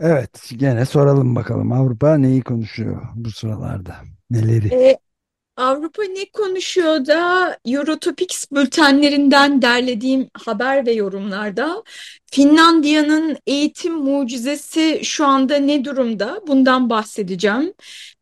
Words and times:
Evet, 0.00 0.50
gene 0.56 0.86
soralım 0.86 1.36
bakalım 1.36 1.72
Avrupa 1.72 2.16
neyi 2.16 2.42
konuşuyor 2.42 3.02
bu 3.14 3.30
sıralarda? 3.30 3.96
Neleri? 4.30 4.74
Ee, 4.74 4.98
Avrupa 5.56 6.02
ne 6.02 6.24
konuşuyor 6.32 7.06
da 7.06 7.56
Eurotopics 7.64 8.44
bültenlerinden 8.52 9.62
derlediğim 9.62 10.28
haber 10.34 10.86
ve 10.86 10.92
yorumlarda 10.92 11.82
Finlandiya'nın 12.32 13.36
eğitim 13.46 13.94
mucizesi 13.94 15.00
şu 15.04 15.26
anda 15.26 15.56
ne 15.56 15.84
durumda? 15.84 16.40
Bundan 16.46 16.90
bahsedeceğim. 16.90 17.74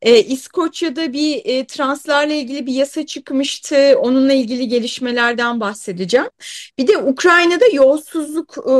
Ee, 0.02 0.22
İskoçya'da 0.22 1.12
bir 1.12 1.42
e, 1.44 1.66
translarla 1.66 2.34
ilgili 2.34 2.66
bir 2.66 2.72
yasa 2.72 3.06
çıkmıştı. 3.06 3.98
Onunla 3.98 4.32
ilgili 4.32 4.68
gelişmelerden 4.68 5.60
bahsedeceğim. 5.60 6.30
Bir 6.78 6.88
de 6.88 6.98
Ukrayna'da 6.98 7.66
yolsuzluk 7.72 8.56
e, 8.58 8.74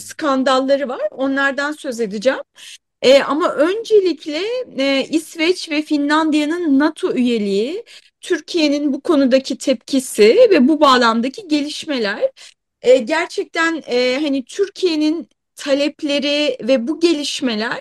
skandalları 0.00 0.88
var. 0.88 1.00
Onlardan 1.10 1.72
söz 1.72 2.00
edeceğim. 2.00 2.40
E, 3.02 3.22
ama 3.22 3.52
öncelikle 3.54 4.42
e, 4.78 5.06
İsveç 5.10 5.70
ve 5.70 5.82
Finlandiya'nın 5.82 6.78
NATO 6.78 7.14
üyeliği, 7.14 7.84
Türkiye'nin 8.20 8.92
bu 8.92 9.00
konudaki 9.00 9.58
tepkisi 9.58 10.48
ve 10.50 10.68
bu 10.68 10.80
bağlamdaki 10.80 11.48
gelişmeler 11.48 12.30
e, 12.82 12.96
gerçekten 12.96 13.82
e, 13.86 14.18
hani 14.22 14.44
Türkiye'nin 14.44 15.28
talepleri 15.56 16.58
ve 16.68 16.88
bu 16.88 17.00
gelişmeler 17.00 17.80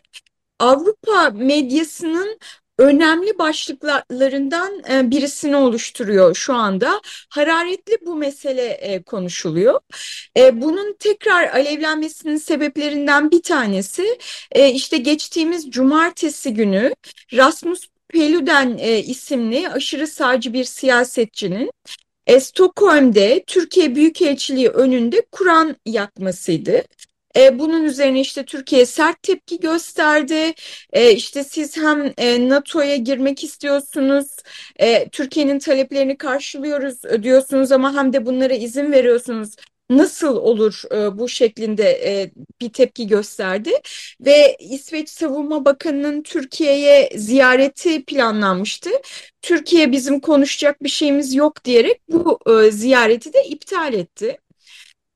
Avrupa 0.60 1.30
medyasının 1.30 2.40
önemli 2.78 3.38
başlıklarından 3.40 4.84
e, 4.90 5.12
birisini 5.12 5.56
oluşturuyor 5.56 6.36
şu 6.36 6.54
anda. 6.54 7.02
Hararetli 7.30 7.98
bu 8.06 8.16
mesele 8.16 8.66
e, 8.66 9.02
konuşuluyor. 9.04 9.80
E, 10.38 10.62
bunun 10.62 10.96
tekrar 11.00 11.48
alevlenmesinin 11.48 12.38
sebeplerinden 12.38 13.32
bir 13.32 13.42
tanesi 13.42 14.18
işte 14.74 14.98
geçtiğimiz 14.98 15.70
cumartesi 15.72 16.54
günü 16.54 16.94
Rasmus 17.34 17.88
Peluden 18.10 18.78
isimli 19.04 19.70
aşırı 19.70 20.08
sağcı 20.08 20.54
bir 20.54 20.64
siyasetçinin 20.64 21.72
Stockholm'de 22.40 23.44
Türkiye 23.48 23.96
Büyükelçiliği 23.96 24.70
önünde 24.70 25.26
Kur'an 25.32 25.76
yakmasıydı. 25.86 26.84
E, 27.38 27.60
bunun 27.60 27.84
üzerine 27.84 28.20
işte 28.20 28.46
Türkiye 28.46 28.86
sert 28.86 29.24
tepki 29.24 29.60
gösterdi. 29.60 30.54
E, 30.94 31.12
işte 31.12 31.44
siz 31.44 31.78
hem 31.78 32.14
e, 32.18 32.50
NATO'ya 32.50 32.96
girmek 32.96 33.44
istiyorsunuz, 33.44 34.28
e, 34.80 35.10
Türkiye'nin 35.10 35.60
taleplerini 35.60 36.18
karşılıyoruz 36.18 37.24
diyorsunuz 37.24 37.72
ama 37.72 37.94
hem 37.96 38.14
de 38.14 38.26
bunlara 38.26 38.54
izin 38.54 38.92
veriyorsunuz. 38.92 39.56
Nasıl 39.90 40.36
olur 40.38 40.82
e, 40.92 41.18
bu 41.18 41.30
şeklinde 41.30 41.84
e, 41.92 42.32
bir 42.62 42.70
tepki 42.74 43.08
gösterdi 43.08 43.72
ve 44.22 44.58
İsveç 44.60 45.10
Savunma 45.10 45.66
Bakanı'nın 45.66 46.24
Türkiye'ye 46.24 47.10
ziyareti 47.16 48.06
planlanmıştı. 48.06 48.90
Türkiye 49.42 49.92
bizim 49.92 50.20
konuşacak 50.20 50.84
bir 50.84 50.90
şeyimiz 50.90 51.36
yok 51.36 51.66
diyerek 51.66 52.02
bu 52.10 52.40
e, 52.48 52.72
ziyareti 52.72 53.34
de 53.34 53.44
iptal 53.46 53.94
etti. 53.94 54.38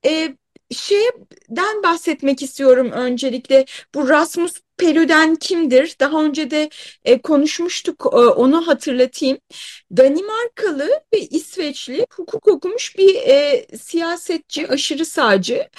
E, 0.05 0.35
şeyden 0.73 1.83
bahsetmek 1.83 2.41
istiyorum 2.41 2.91
öncelikle. 2.91 3.65
Bu 3.95 4.09
Rasmus 4.09 4.53
Perüden 4.77 5.35
kimdir? 5.35 5.95
Daha 5.99 6.23
önce 6.23 6.51
de 6.51 6.69
e, 7.05 7.21
konuşmuştuk 7.21 8.05
e, 8.13 8.15
onu 8.17 8.67
hatırlatayım. 8.67 9.37
Danimarkalı 9.97 10.89
ve 11.13 11.19
İsveçli 11.19 12.05
hukuk 12.13 12.47
okumuş 12.47 12.97
bir 12.97 13.15
e, 13.15 13.67
siyasetçi, 13.77 14.67
aşırı 14.67 15.05
sağcı. 15.05 15.69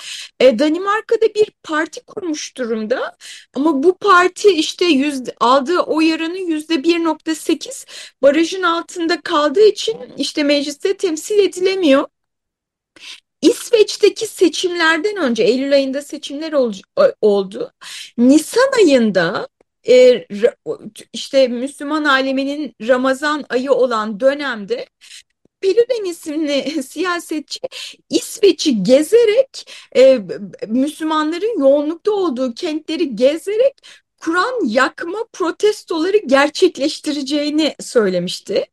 E, 0.41 0.59
Danimarka'da 0.59 1.35
bir 1.35 1.51
parti 1.63 2.01
kurmuş 2.05 2.57
durumda 2.57 3.17
ama 3.55 3.83
bu 3.83 3.99
parti 3.99 4.49
işte 4.51 4.85
yüzde, 4.85 5.35
aldığı 5.41 5.79
oy 5.81 6.15
oranı 6.15 6.39
yüzde 6.39 6.75
1.8 6.75 7.87
barajın 8.23 8.63
altında 8.63 9.21
kaldığı 9.21 9.67
için 9.67 9.99
işte 10.17 10.43
mecliste 10.43 10.97
temsil 10.97 11.39
edilemiyor. 11.39 12.05
İsveç'teki 13.83 14.27
seçimlerden 14.27 15.17
önce 15.17 15.43
Eylül 15.43 15.73
ayında 15.73 16.03
seçimler 16.03 16.53
ol, 16.53 16.73
oldu. 17.21 17.73
Nisan 18.19 18.73
ayında 18.79 19.49
e, 19.89 20.27
işte 21.13 21.49
Müslüman 21.49 22.05
aleminin 22.05 22.75
Ramazan 22.89 23.45
ayı 23.49 23.73
olan 23.73 24.21
dönemde 24.21 24.87
Peluden 25.61 26.05
isimli 26.05 26.83
siyasetçi 26.89 27.61
İsveç'i 28.11 28.83
gezerek 28.83 29.71
e, 29.97 30.21
Müslümanların 30.69 31.61
yoğunlukta 31.61 32.11
olduğu 32.11 32.55
kentleri 32.55 33.17
gezerek 33.17 33.75
Kur'an 34.25 34.67
yakma 34.67 35.19
protestoları 35.33 36.17
gerçekleştireceğini 36.17 37.75
söylemişti. 37.81 38.67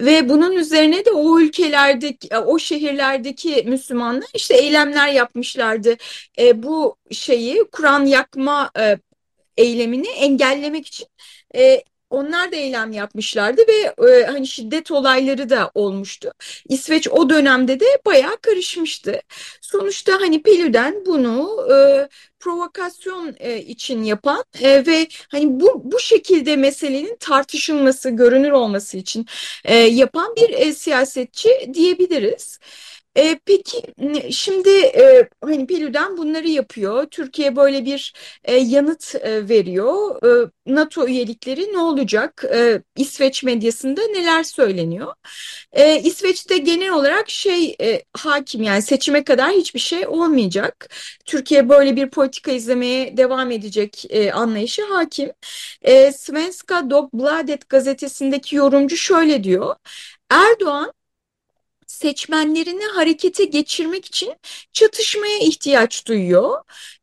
Ve 0.00 0.28
bunun 0.28 0.52
üzerine 0.52 1.04
de 1.04 1.10
o 1.10 1.40
ülkelerdeki, 1.40 2.36
o 2.36 2.58
şehirlerdeki 2.58 3.64
Müslümanlar 3.66 4.28
işte 4.34 4.54
eylemler 4.54 5.08
yapmışlardı. 5.08 5.96
E, 6.38 6.62
bu 6.62 6.96
şeyi 7.10 7.64
Kur'an 7.72 8.06
yakma 8.06 8.70
e, 8.78 8.98
eylemini 9.56 10.08
engellemek 10.08 10.86
için 10.86 11.06
e, 11.56 11.82
onlar 12.14 12.52
da 12.52 12.56
eylem 12.56 12.92
yapmışlardı 12.92 13.62
ve 13.68 14.06
e, 14.10 14.24
hani 14.26 14.46
şiddet 14.46 14.90
olayları 14.90 15.50
da 15.50 15.70
olmuştu. 15.74 16.32
İsveç 16.68 17.08
o 17.08 17.30
dönemde 17.30 17.80
de 17.80 17.86
bayağı 18.06 18.36
karışmıştı. 18.36 19.20
Sonuçta 19.60 20.12
hani 20.20 20.42
Pelü'den 20.42 21.06
bunu 21.06 21.66
e, 21.72 22.08
provokasyon 22.40 23.36
e, 23.38 23.58
için 23.58 24.02
yapan 24.02 24.44
e, 24.62 24.86
ve 24.86 25.08
hani 25.28 25.60
bu 25.60 25.82
bu 25.84 25.98
şekilde 26.00 26.56
meselenin 26.56 27.16
tartışılması, 27.20 28.10
görünür 28.10 28.50
olması 28.50 28.96
için 28.96 29.26
e, 29.64 29.76
yapan 29.76 30.36
bir 30.36 30.50
e, 30.50 30.72
siyasetçi 30.74 31.70
diyebiliriz. 31.74 32.58
E, 33.16 33.38
peki 33.46 33.82
şimdi 34.32 34.70
e, 34.70 35.28
hani 35.44 35.66
Pelü'den 35.66 36.16
bunları 36.16 36.48
yapıyor. 36.48 37.06
Türkiye 37.06 37.56
böyle 37.56 37.84
bir 37.84 38.14
e, 38.44 38.56
yanıt 38.56 39.14
e, 39.14 39.48
veriyor. 39.48 40.22
E, 40.46 40.50
NATO 40.66 41.06
üyelikleri 41.08 41.72
ne 41.72 41.78
olacak? 41.78 42.44
E, 42.54 42.82
İsveç 42.96 43.42
medyasında 43.42 44.00
neler 44.06 44.42
söyleniyor? 44.42 45.14
E, 45.72 46.00
İsveç'te 46.00 46.58
genel 46.58 46.90
olarak 46.92 47.30
şey 47.30 47.76
e, 47.80 48.02
hakim 48.12 48.62
yani 48.62 48.82
seçime 48.82 49.24
kadar 49.24 49.50
hiçbir 49.50 49.80
şey 49.80 50.06
olmayacak. 50.06 50.88
Türkiye 51.24 51.68
böyle 51.68 51.96
bir 51.96 52.10
politika 52.10 52.52
izlemeye 52.52 53.16
devam 53.16 53.50
edecek 53.50 54.04
e, 54.10 54.32
anlayışı 54.32 54.82
hakim. 54.84 55.32
E, 55.82 56.12
Svenska 56.12 56.90
Dagbladet 56.90 57.68
gazetesindeki 57.68 58.56
yorumcu 58.56 58.96
şöyle 58.96 59.44
diyor. 59.44 59.74
Erdoğan 60.30 60.92
seçmenlerini 61.94 62.84
harekete 62.84 63.44
geçirmek 63.44 64.04
için 64.04 64.34
çatışmaya 64.72 65.38
ihtiyaç 65.38 66.06
duyuyor. 66.06 66.62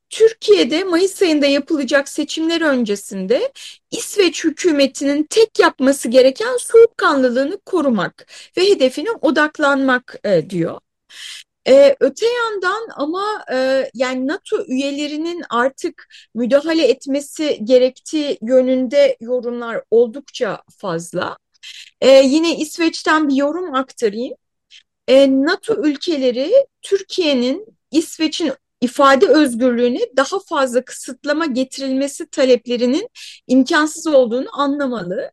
Türkiye'de 0.10 0.84
Mayıs 0.84 1.22
ayında 1.22 1.46
yapılacak 1.46 2.10
seçimler 2.10 2.62
öncesinde 2.62 3.52
İsveç 3.92 4.44
hükümetinin 4.44 5.24
tek 5.24 5.60
yapması 5.60 6.08
gereken 6.10 6.58
soğukkanlılığını 6.58 7.60
korumak 7.66 8.28
ve 8.58 8.70
hedefine 8.70 9.12
odaklanmak 9.22 10.16
e, 10.24 10.50
diyor. 10.50 10.80
Ee, 11.68 11.96
öte 12.00 12.26
yandan 12.26 12.88
ama 12.96 13.46
e, 13.54 13.90
yani 13.94 14.28
NATO 14.28 14.66
üyelerinin 14.68 15.44
artık 15.50 16.08
müdahale 16.36 16.88
etmesi 16.88 17.60
gerektiği 17.64 18.38
yönünde 18.42 19.18
yorumlar 19.20 19.84
oldukça 19.92 20.64
fazla. 20.78 21.38
Ee, 22.02 22.10
yine 22.10 22.58
İsveç'ten 22.58 23.30
bir 23.30 23.36
yorum 23.36 23.76
aktarayım. 23.76 24.36
Ee, 25.12 25.30
NATO 25.32 25.76
ülkeleri 25.84 26.54
Türkiye'nin 26.82 27.78
İsveç'in 27.92 28.54
ifade 28.82 29.28
özgürlüğüne 29.28 30.00
daha 30.18 30.40
fazla 30.40 30.86
kısıtlama 30.86 31.46
getirilmesi 31.46 32.26
taleplerinin 32.26 33.10
imkansız 33.48 34.08
olduğunu 34.08 34.60
anlamalı. 34.60 35.32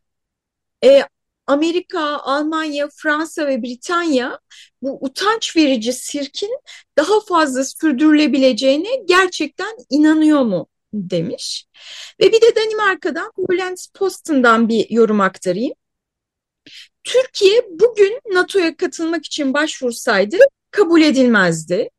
E, 0.85 1.03
Amerika, 1.47 2.01
Almanya, 2.17 2.89
Fransa 2.95 3.47
ve 3.47 3.63
Britanya 3.63 4.39
bu 4.81 4.97
utanç 5.01 5.55
verici 5.55 5.93
sirkin 5.93 6.59
daha 6.97 7.19
fazla 7.19 7.65
sürdürülebileceğine 7.65 8.89
gerçekten 9.05 9.77
inanıyor 9.89 10.41
mu 10.41 10.67
demiş. 10.93 11.65
Ve 12.19 12.31
bir 12.31 12.41
de 12.41 12.55
Danimarka'dan 12.55 13.31
Bülent 13.49 13.87
Posten'dan 13.93 14.69
bir 14.69 14.89
yorum 14.89 15.21
aktarayım. 15.21 15.73
Türkiye 17.39 17.65
bugün 17.69 18.19
NATO'ya 18.31 18.75
katılmak 18.75 19.25
için 19.25 19.53
başvursaydı 19.53 20.37
kabul 20.71 21.01
edilmezdi. 21.01 21.89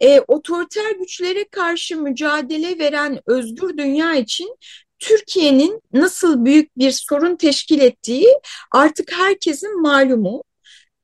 E, 0.00 0.20
otoriter 0.20 0.90
güçlere 1.00 1.48
karşı 1.48 1.96
mücadele 1.96 2.78
veren 2.78 3.20
özgür 3.26 3.78
dünya 3.78 4.14
için 4.14 4.56
Türkiye'nin 4.98 5.80
nasıl 5.92 6.44
büyük 6.44 6.78
bir 6.78 6.90
sorun 6.90 7.36
teşkil 7.36 7.80
ettiği 7.80 8.28
artık 8.70 9.12
herkesin 9.12 9.82
malumu. 9.82 10.42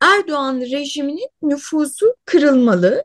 Erdoğan 0.00 0.60
rejiminin 0.60 1.28
nüfusu 1.42 2.14
kırılmalı 2.24 3.04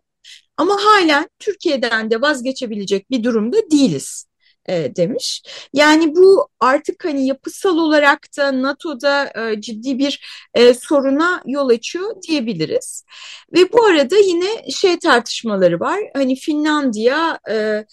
ama 0.57 0.75
halen 0.85 1.29
Türkiye'den 1.39 2.11
de 2.11 2.21
vazgeçebilecek 2.21 3.11
bir 3.11 3.23
durumda 3.23 3.57
değiliz 3.71 4.25
e, 4.69 4.95
demiş. 4.95 5.43
Yani 5.73 6.15
bu 6.15 6.47
artık 6.59 7.05
hani 7.05 7.27
yapısal 7.27 7.77
olarak 7.77 8.27
da 8.37 8.61
NATO'da 8.61 9.33
e, 9.51 9.61
ciddi 9.61 9.99
bir 9.99 10.21
e, 10.53 10.73
soruna 10.73 11.41
yol 11.45 11.69
açıyor 11.69 12.15
diyebiliriz. 12.27 13.05
Ve 13.53 13.73
bu 13.73 13.85
arada 13.85 14.17
yine 14.17 14.71
şey 14.71 14.99
tartışmaları 14.99 15.79
var. 15.79 15.99
Hani 16.13 16.35
Finlandiya 16.35 17.39
e, 17.49 17.85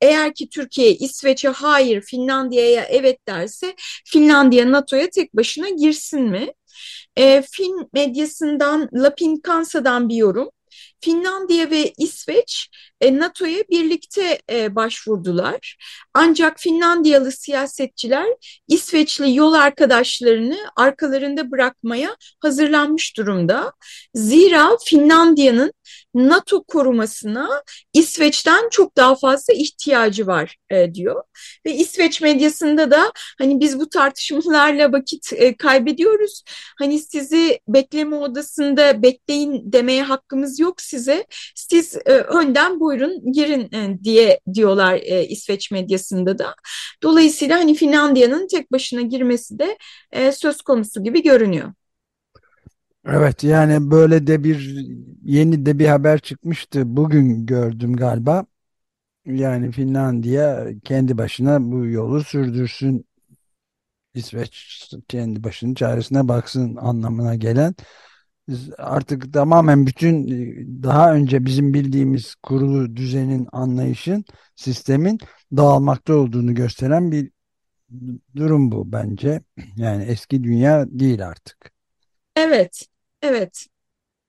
eğer 0.00 0.34
ki 0.34 0.48
Türkiye 0.48 0.94
İsveç'e 0.94 1.48
hayır, 1.48 2.02
Finlandiya'ya 2.02 2.84
evet 2.84 3.28
derse 3.28 3.74
Finlandiya 4.04 4.72
NATO'ya 4.72 5.10
tek 5.10 5.36
başına 5.36 5.68
girsin 5.68 6.22
mi? 6.22 6.52
E, 7.16 7.42
Fin 7.42 7.88
medyasından 7.92 8.88
Lapin 8.94 9.36
Kansa'dan 9.36 10.08
bir 10.08 10.16
yorum. 10.16 10.50
Finlandiya 11.00 11.70
ve 11.70 11.92
İsveç 11.98 12.68
e, 13.02 13.18
NATO'ya 13.18 13.64
birlikte 13.70 14.38
e, 14.50 14.74
başvurdular. 14.74 15.76
Ancak 16.14 16.60
Finlandiyalı 16.60 17.32
siyasetçiler 17.32 18.26
İsveçli 18.68 19.34
yol 19.34 19.52
arkadaşlarını 19.52 20.58
arkalarında 20.76 21.50
bırakmaya 21.50 22.16
hazırlanmış 22.40 23.16
durumda. 23.16 23.72
Zira 24.14 24.76
Finlandiya'nın 24.84 25.72
NATO 26.14 26.64
korumasına 26.64 27.62
İsveç'ten 27.92 28.68
çok 28.70 28.96
daha 28.96 29.14
fazla 29.14 29.54
ihtiyacı 29.54 30.26
var 30.26 30.56
e, 30.70 30.94
diyor. 30.94 31.22
Ve 31.66 31.74
İsveç 31.74 32.20
medyasında 32.20 32.90
da 32.90 33.12
hani 33.38 33.60
biz 33.60 33.80
bu 33.80 33.88
tartışmalarla 33.88 34.92
vakit 34.92 35.32
e, 35.32 35.56
kaybediyoruz. 35.56 36.42
Hani 36.78 36.98
sizi 36.98 37.60
bekleme 37.68 38.16
odasında 38.16 39.02
bekleyin 39.02 39.72
demeye 39.72 40.02
hakkımız 40.02 40.60
yok 40.60 40.80
size. 40.80 41.26
Siz 41.54 41.96
e, 41.96 42.12
önden 42.12 42.80
buyurun 42.92 43.32
girin 43.32 43.72
e, 43.72 44.04
diye 44.04 44.40
diyorlar 44.54 44.94
e, 44.94 45.26
İsveç 45.26 45.70
medyasında 45.70 46.38
da. 46.38 46.54
Dolayısıyla 47.02 47.58
hani 47.58 47.74
Finlandiya'nın 47.74 48.48
tek 48.48 48.72
başına 48.72 49.00
girmesi 49.00 49.58
de 49.58 49.78
e, 50.12 50.32
söz 50.32 50.62
konusu 50.62 51.04
gibi 51.04 51.22
görünüyor. 51.22 51.72
Evet 53.06 53.44
yani 53.44 53.90
böyle 53.90 54.26
de 54.26 54.44
bir 54.44 54.86
yeni 55.22 55.66
de 55.66 55.78
bir 55.78 55.86
haber 55.86 56.18
çıkmıştı. 56.18 56.96
Bugün 56.96 57.46
gördüm 57.46 57.96
galiba. 57.96 58.46
Yani 59.26 59.72
Finlandiya 59.72 60.66
kendi 60.84 61.18
başına 61.18 61.72
bu 61.72 61.86
yolu 61.86 62.24
sürdürsün. 62.24 63.06
İsveç 64.14 64.90
kendi 65.08 65.44
başının 65.44 65.74
çaresine 65.74 66.28
baksın 66.28 66.76
anlamına 66.76 67.34
gelen 67.34 67.74
artık 68.78 69.32
tamamen 69.32 69.86
bütün 69.86 70.26
daha 70.82 71.14
önce 71.14 71.44
bizim 71.44 71.74
bildiğimiz 71.74 72.34
kurulu 72.34 72.96
düzenin 72.96 73.48
anlayışın 73.52 74.24
sistemin 74.56 75.18
dağılmakta 75.56 76.14
olduğunu 76.14 76.54
gösteren 76.54 77.12
bir 77.12 77.30
durum 78.36 78.72
bu 78.72 78.92
bence. 78.92 79.40
Yani 79.76 80.04
eski 80.04 80.44
dünya 80.44 80.86
değil 80.88 81.26
artık. 81.26 81.72
Evet, 82.36 82.86
evet. 83.22 83.66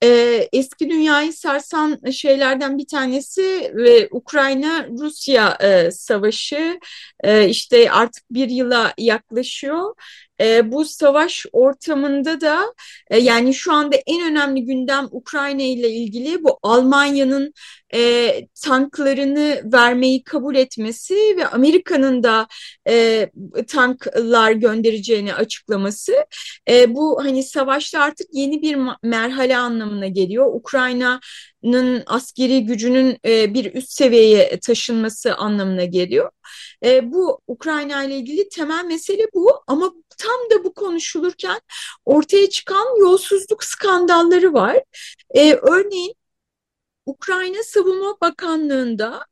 Ee, 0.04 0.50
eski 0.54 0.90
dünyayı 0.90 1.34
sarsan 1.34 2.00
şeylerden 2.12 2.78
bir 2.78 2.88
tanesi 2.88 3.72
ve 3.76 4.10
Ukrayna-Rusya 4.12 5.58
e, 5.62 5.92
savaşı 5.92 6.80
e, 7.24 7.50
işte 7.50 7.92
artık 7.92 8.24
bir 8.32 8.50
yıla 8.50 8.94
yaklaşıyor 8.98 9.94
e, 10.42 10.72
bu 10.72 10.86
savaş 10.86 11.46
ortamında 11.52 12.42
da 12.42 12.74
e, 13.10 13.18
yani 13.18 13.54
şu 13.54 13.74
anda 13.74 13.96
en 14.08 14.32
önemli 14.32 14.66
gündem 14.66 15.08
Ukrayna 15.12 15.62
ile 15.62 15.90
ilgili 15.90 16.44
bu 16.44 16.60
Almanya'nın 16.64 17.54
e, 17.94 18.32
tanklarını 18.62 19.62
vermeyi 19.74 20.24
kabul 20.24 20.56
etmesi 20.56 21.16
ve 21.38 21.48
Amerika'nın 21.48 22.24
da 22.24 22.48
e, 22.88 23.30
tanklar 23.68 24.52
göndereceğini 24.52 25.34
açıklaması. 25.34 26.14
E, 26.70 26.96
bu 26.96 27.24
hani 27.24 27.44
savaşta 27.44 28.00
artık 28.00 28.28
yeni 28.34 28.62
bir 28.62 28.78
merhale 29.04 29.58
anlamına 29.58 30.08
geliyor. 30.08 30.46
Ukrayna'nın 30.54 32.04
askeri 32.06 32.66
gücünün 32.66 33.18
e, 33.26 33.54
bir 33.54 33.74
üst 33.74 33.92
seviyeye 33.92 34.60
taşınması 34.60 35.36
anlamına 35.36 35.86
geliyor. 35.86 36.32
E, 36.86 37.12
bu 37.12 37.42
Ukrayna 37.48 38.04
ile 38.04 38.18
ilgili 38.18 38.50
temel 38.50 38.86
mesele 38.86 39.28
bu 39.34 39.52
ama 39.68 39.94
tam 40.24 40.50
da 40.60 40.64
bu 40.64 40.74
konuşulurken 40.74 41.62
ortaya 42.06 42.50
çıkan 42.50 43.00
yolsuzluk 43.00 43.64
skandalları 43.64 44.54
var. 44.54 44.84
E, 45.36 45.54
örneğin 45.54 46.16
Ukrayna 47.06 47.64
Savunma 47.64 48.18
Bakanlığı'nda 48.22 49.26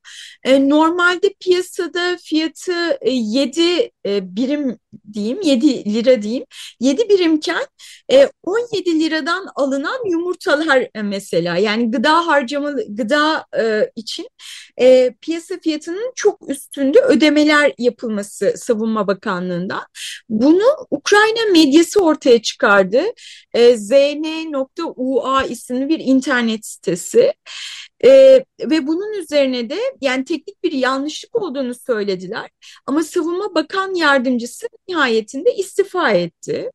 e, 0.43 0.69
normalde 0.69 1.33
piyasada 1.39 2.17
fiyatı 2.23 2.97
e, 3.01 3.11
7 3.11 3.91
e, 4.05 4.35
birim 4.35 4.79
diyeyim 5.13 5.41
7 5.41 5.93
lira 5.93 6.21
diyeyim 6.21 6.45
7 6.79 7.09
birimken 7.09 7.65
e, 8.11 8.29
17 8.43 8.99
liradan 8.99 9.47
alınan 9.55 10.09
yumurtalar 10.09 10.89
mesela 11.03 11.57
yani 11.57 11.91
gıda 11.91 12.27
harcamalı 12.27 12.95
gıda 12.95 13.45
e, 13.59 13.91
için 13.95 14.27
e, 14.81 15.13
piyasa 15.21 15.59
fiyatının 15.59 16.11
çok 16.15 16.49
üstünde 16.49 16.99
ödemeler 16.99 17.73
yapılması 17.77 18.53
Savunma 18.57 19.07
Bakanlığı'ndan. 19.07 19.81
Bunu 20.29 20.63
Ukrayna 20.91 21.51
medyası 21.51 22.03
ortaya 22.03 22.41
çıkardı. 22.41 23.01
E, 23.53 23.77
zn.ua 23.77 25.43
isimli 25.43 25.89
bir 25.89 25.99
internet 25.99 26.65
sitesi. 26.65 27.33
E, 28.03 28.09
ve 28.61 28.87
bunun 28.87 29.13
üzerine 29.13 29.69
de 29.69 29.77
yani 30.01 30.25
teknik 30.25 30.63
bir 30.63 30.71
yanlışlık 30.71 31.35
olduğunu 31.35 31.75
söylediler. 31.75 32.49
Ama 32.85 33.03
Savunma 33.03 33.55
Bakan 33.55 33.95
Yardımcısı 33.95 34.67
nihayetinde 34.87 35.55
istifa 35.55 36.11
etti. 36.11 36.71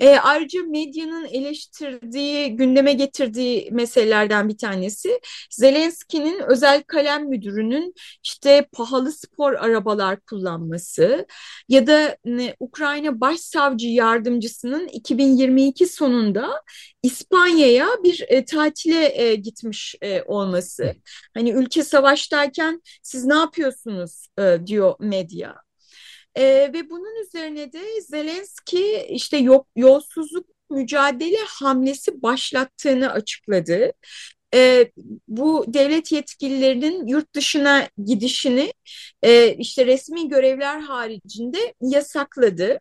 E, 0.00 0.16
ayrıca 0.16 0.62
medyanın 0.62 1.24
eleştirdiği, 1.24 2.56
gündeme 2.56 2.92
getirdiği 2.92 3.68
meselelerden 3.72 4.48
bir 4.48 4.58
tanesi 4.58 5.20
Zelenski'nin 5.50 6.40
özel 6.40 6.82
kalem 6.82 7.28
müdürünün 7.28 7.94
işte 8.24 8.68
pahalı 8.72 9.12
spor 9.12 9.52
arabalar 9.52 10.20
kullanması 10.20 11.26
ya 11.68 11.86
da 11.86 12.16
ne, 12.24 12.56
Ukrayna 12.60 13.20
Başsavcı 13.20 13.88
Yardımcısının 13.88 14.88
2022 14.88 15.86
sonunda 15.86 16.62
İspanya'ya 17.02 17.88
bir 18.04 18.24
e, 18.28 18.44
tatile 18.44 19.22
e, 19.22 19.34
gitmiş 19.34 19.94
e, 20.02 20.22
olması. 20.22 20.94
Hani 21.34 21.50
ülke 21.50 21.84
savaştayken 21.84 22.82
siz 23.02 23.24
ne 23.24 23.34
yapıyorsunuz 23.34 24.26
e, 24.38 24.58
diyor 24.66 24.94
medya. 25.00 25.65
E, 26.36 26.42
ve 26.72 26.90
bunun 26.90 27.22
üzerine 27.26 27.72
de 27.72 28.00
Zelenski 28.00 29.06
işte 29.10 29.36
yok, 29.36 29.66
yolsuzluk 29.76 30.46
mücadele 30.70 31.38
hamlesi 31.48 32.22
başlattığını 32.22 33.12
açıkladı. 33.12 33.92
E, 34.54 34.90
bu 35.28 35.64
devlet 35.68 36.12
yetkililerinin 36.12 37.06
yurt 37.06 37.34
dışına 37.34 37.88
gidişini 38.04 38.72
e, 39.22 39.54
işte 39.54 39.86
resmi 39.86 40.28
görevler 40.28 40.80
haricinde 40.80 41.74
yasakladı. 41.80 42.80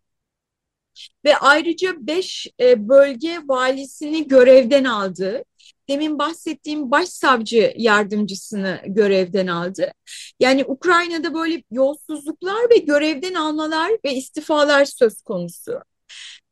Ve 1.26 1.38
ayrıca 1.38 1.94
beş 2.00 2.48
e, 2.60 2.90
bölge 2.90 3.40
valisini 3.46 4.28
görevden 4.28 4.84
aldı. 4.84 5.44
Demin 5.90 6.20
bahsettiğim 6.20 6.92
başsavcı 6.92 7.74
yardımcısını 7.78 8.82
görevden 8.88 9.48
aldı. 9.48 9.92
Yani 10.40 10.66
Ukrayna'da 10.66 11.34
böyle 11.34 11.64
yolsuzluklar 11.72 12.70
ve 12.70 12.78
görevden 12.78 13.34
almalar 13.34 13.92
ve 14.06 14.14
istifalar 14.14 14.86
söz 14.86 15.22
konusu. 15.22 15.82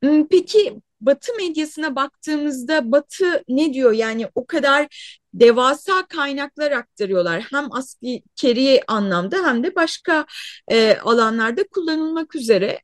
Hmm, 0.04 0.28
peki 0.28 0.82
Batı 1.02 1.34
medyasına 1.36 1.96
baktığımızda 1.96 2.92
Batı 2.92 3.44
ne 3.48 3.74
diyor? 3.74 3.92
Yani 3.92 4.28
o 4.36 4.46
kadar 4.46 4.88
devasa 5.34 6.06
kaynaklar 6.06 6.72
aktarıyorlar. 6.72 7.48
Hem 7.52 7.74
askeri 7.74 8.82
anlamda 8.88 9.48
hem 9.48 9.64
de 9.64 9.76
başka 9.76 10.26
e, 10.68 10.98
alanlarda 10.98 11.68
kullanılmak 11.68 12.36
üzere. 12.36 12.82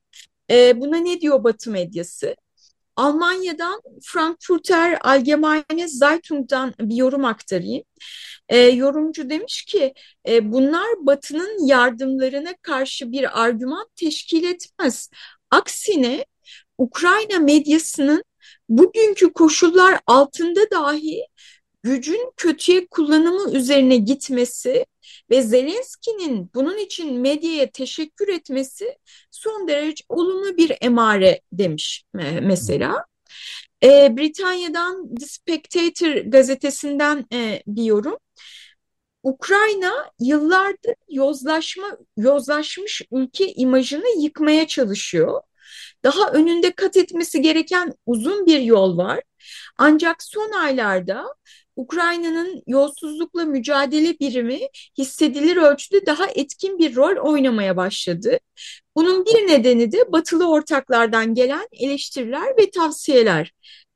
E, 0.52 0.82
buna 0.82 0.98
ne 0.98 1.22
diyor 1.22 1.44
Batı 1.44 1.72
medyası? 1.72 2.36
Almanya'dan 3.00 3.82
Frankfurter 4.04 4.98
Allgemeine 5.02 5.88
Zeitung'dan 5.88 6.74
bir 6.80 6.96
yorum 6.96 7.26
aktarayım. 7.26 7.84
E, 8.50 8.58
yorumcu 8.58 9.30
demiş 9.30 9.66
ki 9.66 9.94
e, 10.28 10.52
bunlar 10.52 10.88
Batı'nın 11.00 11.68
yardımlarına 11.68 12.54
karşı 12.62 13.12
bir 13.12 13.44
argüman 13.44 13.88
teşkil 13.96 14.44
etmez. 14.44 15.10
Aksine 15.52 16.26
Ukrayna 16.78 17.40
medyasının 17.40 18.24
bugünkü 18.70 19.34
koşullar 19.34 20.00
altında 20.08 20.72
dahi 20.72 21.26
gücün 21.84 22.32
kötüye 22.38 22.88
kullanımı 22.88 23.52
üzerine 23.58 23.98
gitmesi 23.98 24.86
ve 25.30 25.42
Zelenski'nin 25.42 26.50
bunun 26.56 26.78
için 26.78 27.20
medyaya 27.20 27.72
teşekkür 27.72 28.28
etmesi 28.28 28.98
son 29.32 29.68
derece 29.68 30.04
olumlu 30.10 30.58
bir 30.58 30.78
emare 30.82 31.42
demiş 31.52 32.04
mesela. 32.42 33.06
E, 33.84 34.18
Britanya'dan 34.18 35.16
The 35.16 35.26
Spectator 35.26 36.16
gazetesinden 36.16 37.26
e, 37.34 37.64
bir 37.68 37.84
yorum. 37.84 38.18
Ukrayna 39.24 40.12
yıllardır 40.20 40.96
yozlaşma 41.10 41.98
yozlaşmış 42.18 43.02
ülke 43.12 43.54
imajını 43.54 44.22
yıkmaya 44.22 44.68
çalışıyor. 44.68 45.42
Daha 46.04 46.32
önünde 46.32 46.72
kat 46.72 46.98
etmesi 46.98 47.42
gereken 47.42 47.94
uzun 48.06 48.46
bir 48.46 48.60
yol 48.60 48.98
var. 48.98 49.22
Ancak 49.78 50.24
son 50.24 50.52
aylarda 50.52 51.36
Ukrayna'nın 51.80 52.64
yolsuzlukla 52.68 53.46
mücadele 53.46 54.20
birimi 54.20 54.60
hissedilir 54.98 55.58
ölçüde 55.58 56.06
daha 56.06 56.28
etkin 56.28 56.80
bir 56.80 56.96
rol 56.96 57.32
oynamaya 57.32 57.78
başladı. 57.78 58.38
Bunun 58.96 59.26
bir 59.26 59.48
nedeni 59.48 59.92
de 59.92 60.12
batılı 60.12 60.52
ortaklardan 60.52 61.34
gelen 61.34 61.68
eleştiriler 61.72 62.58
ve 62.58 62.72
tavsiyeler 62.72 63.54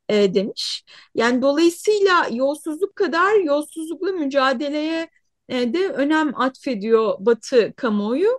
e, 0.10 0.34
demiş. 0.34 0.84
Yani 1.16 1.42
dolayısıyla 1.42 2.28
yolsuzluk 2.32 2.96
kadar 2.96 3.40
yolsuzlukla 3.40 4.12
mücadeleye 4.12 5.10
e, 5.50 5.74
de 5.74 5.88
önem 5.88 6.42
atfediyor 6.42 7.16
Batı 7.20 7.74
kamuoyu 7.76 8.30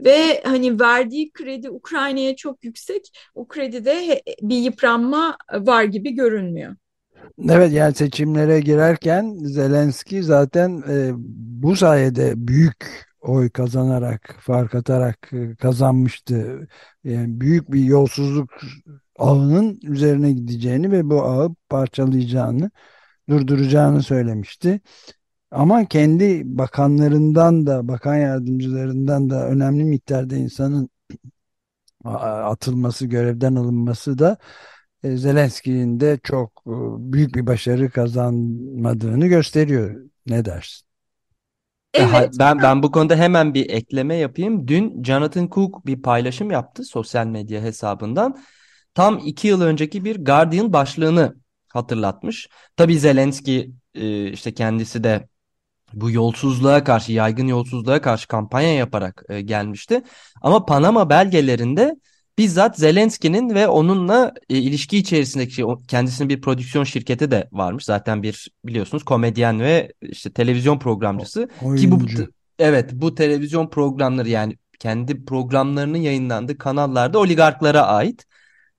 ve 0.00 0.42
hani 0.44 0.80
verdiği 0.80 1.32
kredi 1.32 1.70
Ukrayna'ya 1.70 2.36
çok 2.36 2.64
yüksek. 2.64 3.18
O 3.34 3.48
kredide 3.48 4.22
bir 4.42 4.56
yıpranma 4.56 5.36
var 5.52 5.84
gibi 5.84 6.10
görünmüyor. 6.10 6.76
Evet 7.48 7.72
yani 7.72 7.94
seçimlere 7.94 8.60
girerken 8.60 9.38
Zelenski 9.44 10.22
zaten 10.22 10.82
e, 10.88 11.10
bu 11.62 11.76
sayede 11.76 12.32
büyük 12.36 13.06
oy 13.20 13.50
kazanarak, 13.50 14.36
fark 14.40 14.74
atarak 14.74 15.32
e, 15.32 15.56
kazanmıştı. 15.56 16.68
Yani 17.04 17.40
büyük 17.40 17.72
bir 17.72 17.84
yolsuzluk 17.84 18.50
ağının 19.18 19.80
üzerine 19.82 20.32
gideceğini 20.32 20.92
ve 20.92 21.10
bu 21.10 21.22
ağı 21.22 21.54
parçalayacağını, 21.68 22.70
durduracağını 23.28 24.02
söylemişti. 24.02 24.80
Ama 25.50 25.84
kendi 25.84 26.42
bakanlarından 26.58 27.66
da, 27.66 27.88
bakan 27.88 28.16
yardımcılarından 28.16 29.30
da 29.30 29.48
önemli 29.48 29.84
miktarda 29.84 30.36
insanın 30.36 30.90
atılması, 32.04 33.06
görevden 33.06 33.54
alınması 33.54 34.18
da 34.18 34.38
Zelenski'nin 35.04 36.00
de 36.00 36.18
çok 36.22 36.62
e, 36.66 36.72
büyük 37.12 37.34
bir 37.34 37.46
başarı 37.46 37.90
kazanmadığını 37.90 39.26
gösteriyor. 39.26 39.96
Ne 40.26 40.44
dersin? 40.44 40.86
Evet. 41.94 42.34
Ben 42.38 42.62
ben 42.62 42.82
bu 42.82 42.90
konuda 42.90 43.16
hemen 43.16 43.54
bir 43.54 43.70
ekleme 43.70 44.14
yapayım. 44.14 44.68
Dün 44.68 45.02
Jonathan 45.02 45.48
Cook 45.48 45.86
bir 45.86 46.02
paylaşım 46.02 46.50
yaptı 46.50 46.84
sosyal 46.84 47.26
medya 47.26 47.62
hesabından. 47.62 48.38
Tam 48.94 49.18
iki 49.24 49.48
yıl 49.48 49.60
önceki 49.60 50.04
bir 50.04 50.24
Guardian 50.24 50.72
başlığını 50.72 51.36
hatırlatmış. 51.68 52.48
Tabii 52.76 52.98
Zelenski 52.98 53.70
e, 53.94 54.30
işte 54.30 54.54
kendisi 54.54 55.04
de 55.04 55.28
bu 55.92 56.10
yolsuzluğa 56.10 56.84
karşı, 56.84 57.12
yaygın 57.12 57.46
yolsuzluğa 57.46 58.00
karşı 58.00 58.28
kampanya 58.28 58.74
yaparak 58.74 59.24
gelmişti. 59.44 60.02
Ama 60.42 60.64
Panama 60.66 61.10
belgelerinde 61.10 61.96
bizzat 62.38 62.78
Zelenski'nin 62.78 63.54
ve 63.54 63.68
onunla 63.68 64.34
e, 64.50 64.58
ilişki 64.58 64.98
içerisindeki 64.98 65.64
kendisinin 65.88 66.28
bir 66.28 66.40
prodüksiyon 66.40 66.84
şirketi 66.84 67.30
de 67.30 67.48
varmış. 67.52 67.84
Zaten 67.84 68.22
bir 68.22 68.50
biliyorsunuz 68.64 69.04
komedyen 69.04 69.60
ve 69.60 69.92
işte 70.02 70.32
televizyon 70.32 70.78
programcısı 70.78 71.48
o, 71.62 71.74
ki 71.74 71.90
bu 71.90 71.98
evet 72.58 72.90
bu 72.92 73.14
televizyon 73.14 73.66
programları 73.66 74.28
yani 74.28 74.56
kendi 74.78 75.24
programlarının 75.24 75.98
yayınlandığı 75.98 76.58
kanallarda 76.58 77.18
oligarklara 77.18 77.82
ait. 77.86 78.26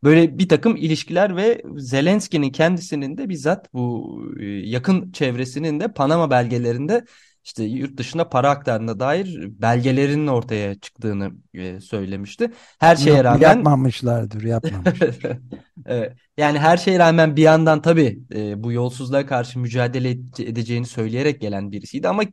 Böyle 0.03 0.37
bir 0.37 0.49
takım 0.49 0.75
ilişkiler 0.75 1.35
ve 1.35 1.61
Zelenski'nin 1.77 2.51
kendisinin 2.51 3.17
de 3.17 3.29
bizzat 3.29 3.73
bu 3.73 4.19
e, 4.39 4.45
yakın 4.45 5.11
çevresinin 5.11 5.79
de 5.79 5.87
Panama 5.87 6.29
belgelerinde 6.29 7.05
işte 7.45 7.63
yurt 7.63 7.97
dışına 7.97 8.29
para 8.29 8.49
aktardığına 8.49 8.99
dair 8.99 9.49
belgelerinin 9.61 10.27
ortaya 10.27 10.75
çıktığını 10.75 11.31
e, 11.53 11.79
söylemişti. 11.79 12.51
Her 12.79 12.95
şeye 12.95 13.23
rağmen 13.23 13.39
yapmamışlardır, 13.39 14.43
yapmamışlar. 14.43 15.17
evet. 15.85 16.13
Yani 16.37 16.59
her 16.59 16.77
şeye 16.77 16.99
rağmen 16.99 17.35
bir 17.35 17.41
yandan 17.41 17.81
tabii 17.81 18.19
e, 18.35 18.63
bu 18.63 18.71
yolsuzluğa 18.71 19.25
karşı 19.25 19.59
mücadele 19.59 20.09
edeceğini 20.39 20.85
söyleyerek 20.85 21.41
gelen 21.41 21.71
birisiydi 21.71 22.07
ama 22.07 22.23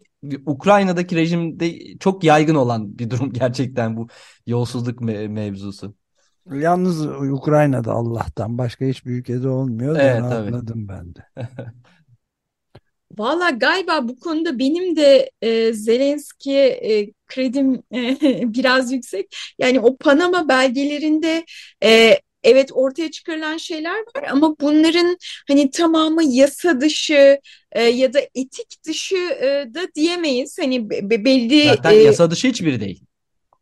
Ukrayna'daki 0.47 1.17
rejimde 1.17 1.97
çok 1.99 2.25
yaygın 2.25 2.55
olan 2.55 2.99
bir 2.99 3.11
durum 3.11 3.33
gerçekten 3.33 3.97
bu 3.97 4.09
yolsuzluk 4.47 5.01
me 5.01 5.29
mevzusu. 5.29 5.95
Yalnız 6.53 7.07
Ukrayna'da 7.07 7.93
Allah'tan 7.93 8.59
başka 8.59 8.85
hiçbir 8.85 9.11
ülkede 9.11 9.49
olmuyor. 9.49 9.97
Evet, 10.01 10.21
rahatladım 10.21 10.89
ben 10.89 11.15
de. 11.15 11.21
Valla 13.19 13.51
galiba 13.51 14.09
bu 14.09 14.19
konuda 14.19 14.59
benim 14.59 14.97
de 14.97 15.31
e, 15.43 15.73
Zelenski'ye 15.73 16.67
e, 16.69 17.13
kredim 17.27 17.83
e, 17.95 18.19
biraz 18.55 18.93
yüksek. 18.93 19.37
Yani 19.59 19.81
o 19.81 19.97
Panama 19.97 20.49
belgelerinde 20.49 21.45
e, 21.85 22.21
evet 22.43 22.71
ortaya 22.73 23.11
çıkarılan 23.11 23.57
şeyler 23.57 23.99
var 24.17 24.25
ama 24.31 24.57
bunların 24.61 25.17
hani 25.49 25.71
tamamı 25.71 26.25
yasa 26.25 26.81
dışı 26.81 27.39
e, 27.73 27.83
ya 27.83 28.13
da 28.13 28.21
etik 28.35 28.85
dışı 28.87 29.17
e, 29.17 29.75
da 29.75 29.81
diyemeyiz. 29.95 30.59
Hani 30.61 30.91
be, 30.91 31.25
belli 31.25 31.69
Zaten 31.69 31.93
e, 31.93 31.95
yasa 31.95 32.31
dışı 32.31 32.49
hiçbiri 32.49 32.81
değil. 32.81 33.05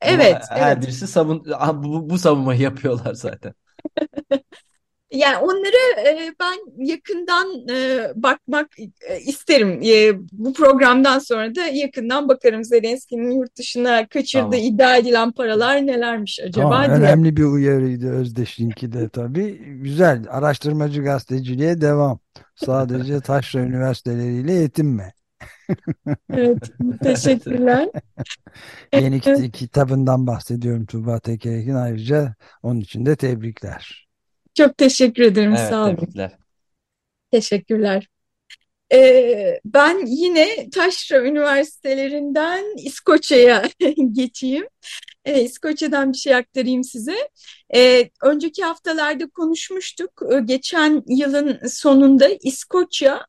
Evet, 0.00 0.36
Ama 0.50 0.60
her 0.60 0.72
evet. 0.72 0.82
birisi 0.82 1.06
savun 1.06 1.44
bu, 1.74 2.10
bu 2.10 2.18
savunmayı 2.18 2.60
yapıyorlar 2.60 3.14
zaten. 3.14 3.54
Yani 5.12 5.36
onları 5.36 6.08
e, 6.08 6.34
ben 6.40 6.84
yakından 6.86 7.68
e, 7.70 8.08
bakmak 8.14 8.66
e, 9.08 9.20
isterim. 9.20 9.80
E, 9.82 10.18
bu 10.32 10.52
programdan 10.52 11.18
sonra 11.18 11.54
da 11.54 11.66
yakından 11.66 12.28
bakarım 12.28 12.64
Zelenski'nin 12.64 13.30
yurt 13.30 13.56
dışına 13.56 14.06
kaçırdığı 14.06 14.50
tamam. 14.50 14.66
iddia 14.66 14.96
edilen 14.96 15.32
paralar 15.32 15.86
nelermiş 15.86 16.40
acaba 16.40 16.70
tamam, 16.70 16.86
diye. 16.86 16.96
Önemli 16.96 17.36
bir 17.36 17.44
uyarıydı 17.44 18.10
Özdeş'inki 18.10 18.92
de 18.92 19.08
tabii. 19.08 19.58
Güzel. 19.82 20.24
Araştırmacı 20.30 21.02
gazeteciliğe 21.02 21.80
devam. 21.80 22.20
Sadece 22.54 23.20
taşra 23.24 23.60
üniversiteleriyle 23.60 24.52
yetinme. 24.52 25.12
evet, 26.32 26.70
teşekkürler. 27.02 27.88
Yeni 28.94 29.20
kit 29.20 29.52
kitabından 29.52 30.26
bahsediyorum 30.26 30.86
Tuğba 30.86 31.18
Tekerek'in 31.18 31.74
ayrıca 31.74 32.34
onun 32.62 32.80
için 32.80 33.06
de 33.06 33.16
tebrikler. 33.16 34.09
Çok 34.54 34.78
teşekkür 34.78 35.22
ederim. 35.22 35.54
Evet, 35.58 35.68
Sağ 35.68 35.84
olun. 35.84 35.96
tebrikler. 35.96 36.32
Teşekkürler. 37.30 38.08
Ee, 38.92 39.60
ben 39.64 40.06
yine 40.06 40.70
Taşra 40.70 41.22
Üniversitelerinden 41.24 42.76
İskoçya'ya 42.84 43.64
geçeyim. 44.12 44.66
Ee, 45.24 45.42
İskoçya'dan 45.42 46.12
bir 46.12 46.18
şey 46.18 46.34
aktarayım 46.34 46.84
size. 46.84 47.28
Ee, 47.74 48.10
önceki 48.22 48.64
haftalarda 48.64 49.28
konuşmuştuk. 49.28 50.22
Ee, 50.32 50.40
geçen 50.44 51.02
yılın 51.06 51.66
sonunda 51.68 52.28
İskoçya 52.42 53.26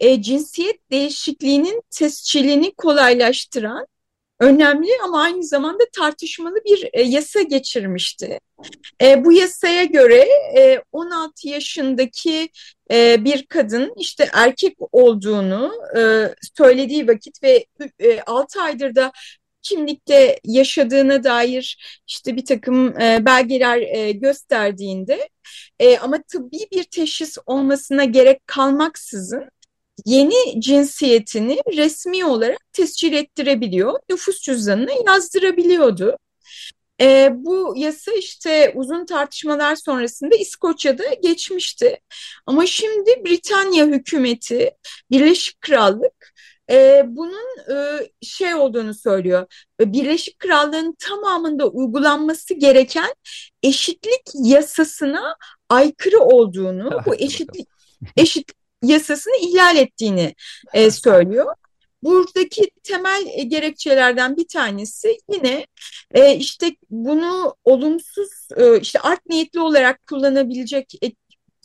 e, 0.00 0.22
cinsiyet 0.22 0.90
değişikliğinin 0.90 1.82
tescilini 1.90 2.74
kolaylaştıran 2.74 3.86
önemli 4.42 4.90
ama 5.04 5.22
aynı 5.22 5.44
zamanda 5.44 5.84
tartışmalı 5.96 6.56
bir 6.64 6.88
e, 6.92 7.02
yasa 7.02 7.42
geçirmişti. 7.42 8.38
E, 9.02 9.24
bu 9.24 9.32
yasaya 9.32 9.84
göre 9.84 10.28
e, 10.58 10.82
16 10.92 11.48
yaşındaki 11.48 12.48
e, 12.92 13.24
bir 13.24 13.46
kadın 13.46 13.94
işte 13.98 14.28
erkek 14.32 14.76
olduğunu 14.92 15.72
söylediği 16.56 17.08
vakit 17.08 17.42
ve 17.42 17.66
e, 17.98 18.20
6 18.20 18.62
aydır 18.62 18.94
da 18.94 19.12
kimlikte 19.62 20.40
yaşadığına 20.44 21.24
dair 21.24 21.78
işte 22.08 22.36
bir 22.36 22.44
takım 22.44 22.94
belgeler 22.98 24.10
gösterdiğinde 24.10 25.28
ama 26.00 26.22
tıbbi 26.22 26.58
bir 26.72 26.84
teşhis 26.84 27.38
olmasına 27.46 28.04
gerek 28.04 28.46
kalmaksızın 28.46 29.50
yeni 30.06 30.60
cinsiyetini 30.60 31.60
resmi 31.76 32.24
olarak 32.24 32.72
tescil 32.72 33.12
ettirebiliyor, 33.12 33.98
nüfus 34.10 34.40
cüzdanına 34.40 34.90
yazdırabiliyordu. 35.06 36.16
E, 37.00 37.30
bu 37.34 37.74
yasa 37.76 38.12
işte 38.12 38.72
uzun 38.74 39.06
tartışmalar 39.06 39.76
sonrasında 39.76 40.36
İskoçya'da 40.36 41.04
geçmişti. 41.22 42.00
Ama 42.46 42.66
şimdi 42.66 43.10
Britanya 43.24 43.86
hükümeti, 43.86 44.70
Birleşik 45.10 45.60
Krallık 45.60 46.32
e, 46.70 47.02
bunun 47.06 47.70
e, 47.70 48.08
şey 48.22 48.54
olduğunu 48.54 48.94
söylüyor. 48.94 49.46
Birleşik 49.80 50.38
Krallığın 50.38 50.96
tamamında 50.98 51.68
uygulanması 51.68 52.54
gereken 52.54 53.14
eşitlik 53.62 54.22
yasasına 54.34 55.36
aykırı 55.68 56.20
olduğunu, 56.20 57.00
bu 57.06 57.14
eşitlik 57.14 57.68
eşit 58.16 58.61
yasasını 58.82 59.34
ihlal 59.40 59.76
ettiğini 59.76 60.34
e, 60.74 60.90
söylüyor. 60.90 61.54
Buradaki 62.02 62.70
temel 62.82 63.26
e, 63.36 63.42
gerekçelerden 63.42 64.36
bir 64.36 64.48
tanesi 64.48 65.18
yine 65.32 65.66
e, 66.14 66.36
işte 66.36 66.76
bunu 66.90 67.56
olumsuz 67.64 68.48
e, 68.56 68.80
işte 68.80 69.00
art 69.00 69.26
niyetli 69.26 69.60
olarak 69.60 70.06
kullanabilecek 70.06 70.94
e, 71.04 71.12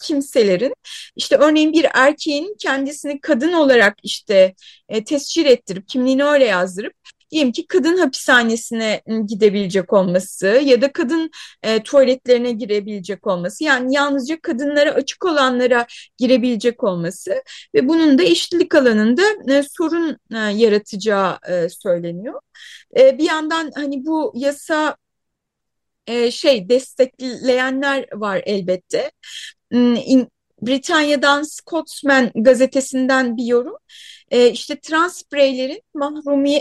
kimselerin 0.04 0.74
işte 1.16 1.36
örneğin 1.38 1.74
bir 1.74 1.88
erkeğin 1.94 2.56
kendisini 2.60 3.22
kadın 3.22 3.54
olarak 3.54 3.98
işte 4.04 4.56
e, 4.90 5.04
tescil 5.04 5.46
ettirip 5.46 5.88
kimliğini 5.88 6.24
öyle 6.24 6.46
yazdırıp 6.46 6.94
diyelim 7.32 7.52
ki 7.52 7.68
kadın 7.68 7.98
hapishanesine 7.98 9.02
gidebilecek 9.28 9.94
olması 9.94 10.48
ya 10.48 10.82
da 10.82 10.92
kadın 10.92 11.32
e, 11.64 11.84
tuvaletlerine 11.84 12.52
girebilecek 12.52 13.28
olması 13.28 13.64
yani 13.64 13.96
yalnızca 13.96 14.42
kadınlara 14.42 14.92
açık 14.92 15.26
olanlara 15.26 15.88
girebilecek 16.18 16.84
olması 16.84 17.44
ve 17.76 17.88
bunun 17.88 18.18
da 18.18 18.24
eşitlik 18.24 18.76
alanında 18.76 19.24
e, 19.50 19.64
sorun 19.72 20.18
e, 20.34 20.38
yaratacağı 20.38 21.38
e, 21.50 21.70
söyleniyor. 21.70 22.42
E, 22.98 23.18
bir 23.18 23.24
yandan 23.24 23.72
hani 23.76 24.06
bu 24.06 24.34
yasa 24.36 24.98
e, 26.08 26.32
şey 26.32 26.70
destekleyenler 26.70 28.06
var 28.14 28.42
elbette. 28.46 29.12
Britanya'dan 30.62 31.44
Scotsman 31.44 32.32
gazetesinden 32.36 33.38
bir 33.38 33.46
yorum. 33.46 33.76
E, 34.32 34.50
işte 34.52 34.80
trans 34.80 35.24
bireylerin 35.34 35.82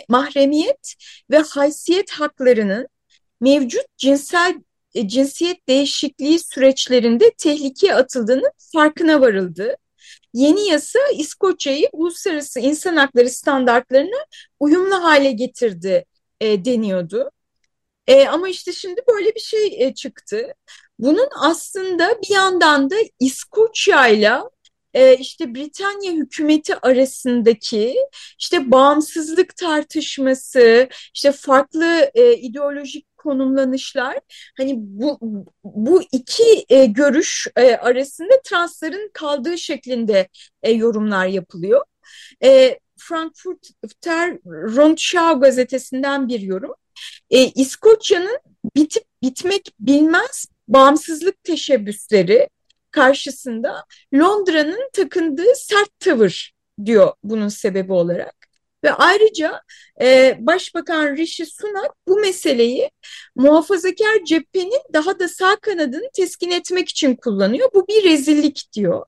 mahremiyet 0.08 0.94
ve 1.30 1.38
haysiyet 1.38 2.10
haklarının 2.10 2.88
mevcut 3.40 3.86
cinsel 3.96 4.54
e, 4.94 5.08
cinsiyet 5.08 5.68
değişikliği 5.68 6.38
süreçlerinde 6.38 7.30
tehlikeye 7.38 7.94
atıldığının 7.94 8.50
farkına 8.72 9.20
varıldı. 9.20 9.76
Yeni 10.34 10.68
yasa 10.68 10.98
İskoçya'yı 11.16 11.88
uluslararası 11.92 12.60
insan 12.60 12.96
hakları 12.96 13.30
standartlarına 13.30 14.24
uyumlu 14.60 15.02
hale 15.02 15.32
getirdi 15.32 16.04
e, 16.40 16.64
deniyordu. 16.64 17.30
E, 18.06 18.28
ama 18.28 18.48
işte 18.48 18.72
şimdi 18.72 19.00
böyle 19.08 19.34
bir 19.34 19.40
şey 19.40 19.86
e, 19.86 19.94
çıktı. 19.94 20.54
Bunun 20.98 21.28
aslında 21.40 22.08
bir 22.22 22.34
yandan 22.34 22.90
da 22.90 22.96
İskoçya 23.20 24.08
ile 24.08 24.38
e, 24.94 25.16
işte 25.16 25.54
Britanya 25.54 26.12
hükümeti 26.12 26.76
arasındaki 26.76 27.96
işte 28.38 28.70
bağımsızlık 28.70 29.56
tartışması, 29.56 30.88
işte 31.14 31.32
farklı 31.32 32.10
e, 32.14 32.36
ideolojik 32.36 33.16
konumlanışlar 33.16 34.18
hani 34.56 34.74
bu 34.76 35.18
bu 35.64 36.02
iki 36.12 36.64
e, 36.68 36.86
görüş 36.86 37.46
e, 37.56 37.76
arasında 37.76 38.40
transların 38.44 39.10
kaldığı 39.12 39.58
şeklinde 39.58 40.28
e, 40.62 40.72
yorumlar 40.72 41.26
yapılıyor. 41.26 41.84
E, 42.44 42.78
Frankfurter 42.98 44.38
Rundschau 44.46 45.40
gazetesinden 45.40 46.28
bir 46.28 46.40
yorum. 46.40 46.74
E, 47.30 47.44
İskoçya'nın 47.44 48.38
bitip 48.76 49.04
bitmek 49.22 49.72
bilmez 49.80 50.46
bağımsızlık 50.68 51.44
teşebbüsleri 51.44 52.48
karşısında 52.90 53.84
Londra'nın 54.14 54.90
takındığı 54.92 55.54
sert 55.56 56.00
tavır 56.00 56.52
diyor 56.84 57.12
bunun 57.22 57.48
sebebi 57.48 57.92
olarak. 57.92 58.36
Ve 58.84 58.92
ayrıca 58.92 59.62
e, 60.00 60.36
Başbakan 60.40 61.16
Rishi 61.16 61.46
Sunak 61.46 61.92
bu 62.08 62.16
meseleyi 62.20 62.90
muhafazakar 63.36 64.24
cephenin 64.26 64.82
daha 64.92 65.18
da 65.18 65.28
sağ 65.28 65.56
kanadını 65.56 66.10
teskin 66.14 66.50
etmek 66.50 66.88
için 66.88 67.16
kullanıyor. 67.16 67.68
Bu 67.74 67.88
bir 67.88 68.04
rezillik 68.04 68.68
diyor. 68.72 69.06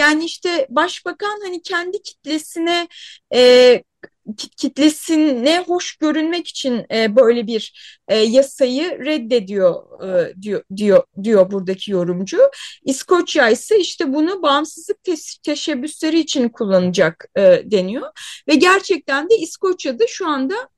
Yani 0.00 0.24
işte 0.24 0.66
başbakan 0.70 1.40
hani 1.44 1.62
kendi 1.62 2.02
kitlesine 2.02 2.88
e, 3.34 3.82
kitlesine 4.56 5.64
hoş 5.66 5.96
görünmek 5.96 6.48
için 6.48 6.86
e, 6.94 7.16
böyle 7.16 7.46
bir 7.46 7.72
e, 8.08 8.16
yasayı 8.16 8.98
reddediyor 9.04 10.02
e, 10.08 10.34
diyor 10.42 10.62
diyor 10.76 11.02
diyor 11.22 11.50
buradaki 11.50 11.92
yorumcu. 11.92 12.38
İskoçya 12.84 13.50
ise 13.50 13.78
işte 13.78 14.14
bunu 14.14 14.42
bağımsızlık 14.42 15.04
te 15.04 15.14
teşebbüsleri 15.42 16.20
için 16.20 16.48
kullanacak 16.48 17.28
e, 17.36 17.62
deniyor 17.64 18.06
ve 18.48 18.54
gerçekten 18.54 19.30
de 19.30 19.36
İskoçya'da 19.36 20.06
şu 20.06 20.28
anda 20.28 20.68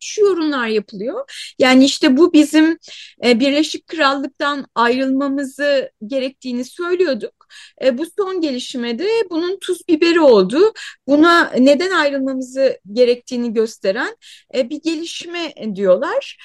şu 0.00 0.20
yorumlar 0.20 0.66
yapılıyor. 0.66 1.52
Yani 1.58 1.84
işte 1.84 2.16
bu 2.16 2.32
bizim 2.32 2.78
e, 3.24 3.40
Birleşik 3.40 3.86
Krallık'tan 3.86 4.66
ayrılmamızı 4.74 5.90
gerektiğini 6.06 6.64
söylüyorduk. 6.64 7.46
E, 7.82 7.98
bu 7.98 8.04
son 8.18 8.40
gelişmede 8.40 9.08
bunun 9.30 9.58
tuz 9.58 9.88
biberi 9.88 10.20
oldu. 10.20 10.72
Buna 11.06 11.50
neden 11.58 11.90
ayrılmamızı 11.90 12.78
gerektiğini 12.92 13.52
gösteren 13.52 14.16
e, 14.54 14.70
bir 14.70 14.82
gelişme 14.82 15.54
diyorlar. 15.74 16.36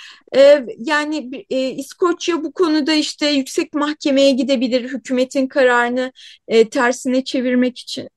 Yani 0.77 1.45
İskoçya 1.49 2.43
bu 2.43 2.51
konuda 2.53 2.93
işte 2.93 3.27
yüksek 3.27 3.73
mahkemeye 3.73 4.31
gidebilir 4.31 4.83
hükümetin 4.83 5.47
kararını 5.47 6.11
tersine 6.71 7.23
çevirmek 7.23 7.79
için. 7.79 8.09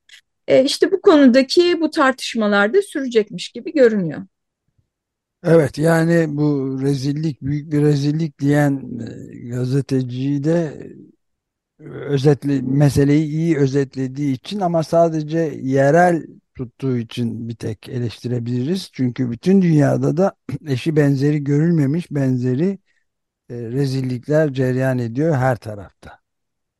E, 0.48 0.64
işte 0.64 0.92
bu 0.92 1.00
konudaki 1.00 1.80
bu 1.80 1.90
tartışmalar 1.90 2.74
da 2.74 2.82
sürecekmiş 2.82 3.48
gibi 3.48 3.72
görünüyor. 3.72 4.22
Evet 5.44 5.78
yani 5.78 6.36
bu 6.36 6.78
rezillik 6.82 7.42
büyük 7.42 7.72
bir 7.72 7.82
rezillik 7.82 8.38
diyen 8.40 9.00
e, 9.34 9.48
gazeteciyi 9.48 10.44
de 10.44 10.88
e, 11.80 11.84
özetli 11.84 12.62
meseleyi 12.62 13.26
iyi 13.26 13.58
özetlediği 13.58 14.34
için 14.34 14.60
ama 14.60 14.82
sadece 14.82 15.38
yerel 15.62 16.26
tuttuğu 16.54 16.96
için 16.96 17.48
bir 17.48 17.54
tek 17.54 17.88
eleştirebiliriz. 17.88 18.90
Çünkü 18.92 19.30
bütün 19.30 19.62
dünyada 19.62 20.16
da 20.16 20.34
eşi 20.66 20.96
benzeri 20.96 21.44
görülmemiş 21.44 22.10
benzeri 22.10 22.78
e, 23.50 23.54
rezillikler 23.54 24.52
cereyan 24.52 24.98
ediyor 24.98 25.36
her 25.36 25.56
tarafta. 25.56 26.20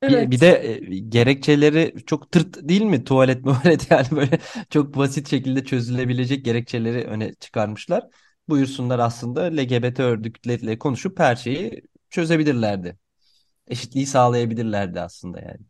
Bir, 0.03 0.31
bir 0.31 0.40
de 0.40 0.68
e, 0.68 0.98
gerekçeleri 0.98 1.94
çok 2.07 2.33
tırt 2.33 2.68
değil 2.68 2.83
mi? 2.83 3.05
Tuvalet 3.05 3.44
muvalet 3.44 3.90
yani 3.90 4.07
böyle 4.11 4.38
çok 4.70 4.96
basit 4.96 5.31
şekilde 5.31 5.64
çözülebilecek 5.64 6.44
gerekçeleri 6.44 7.05
öne 7.05 7.35
çıkarmışlar 7.35 8.05
buyursunlar 8.48 8.98
aslında 8.98 9.42
LGBT 9.42 10.00
örgütleriyle 10.00 10.78
konuşup 10.78 11.18
her 11.18 11.37
şeyi 11.37 11.83
çözebilirlerdi. 12.11 12.98
Eşitliği 13.68 14.07
sağlayabilirlerdi 14.07 15.00
aslında 15.00 15.40
yani. 15.40 15.61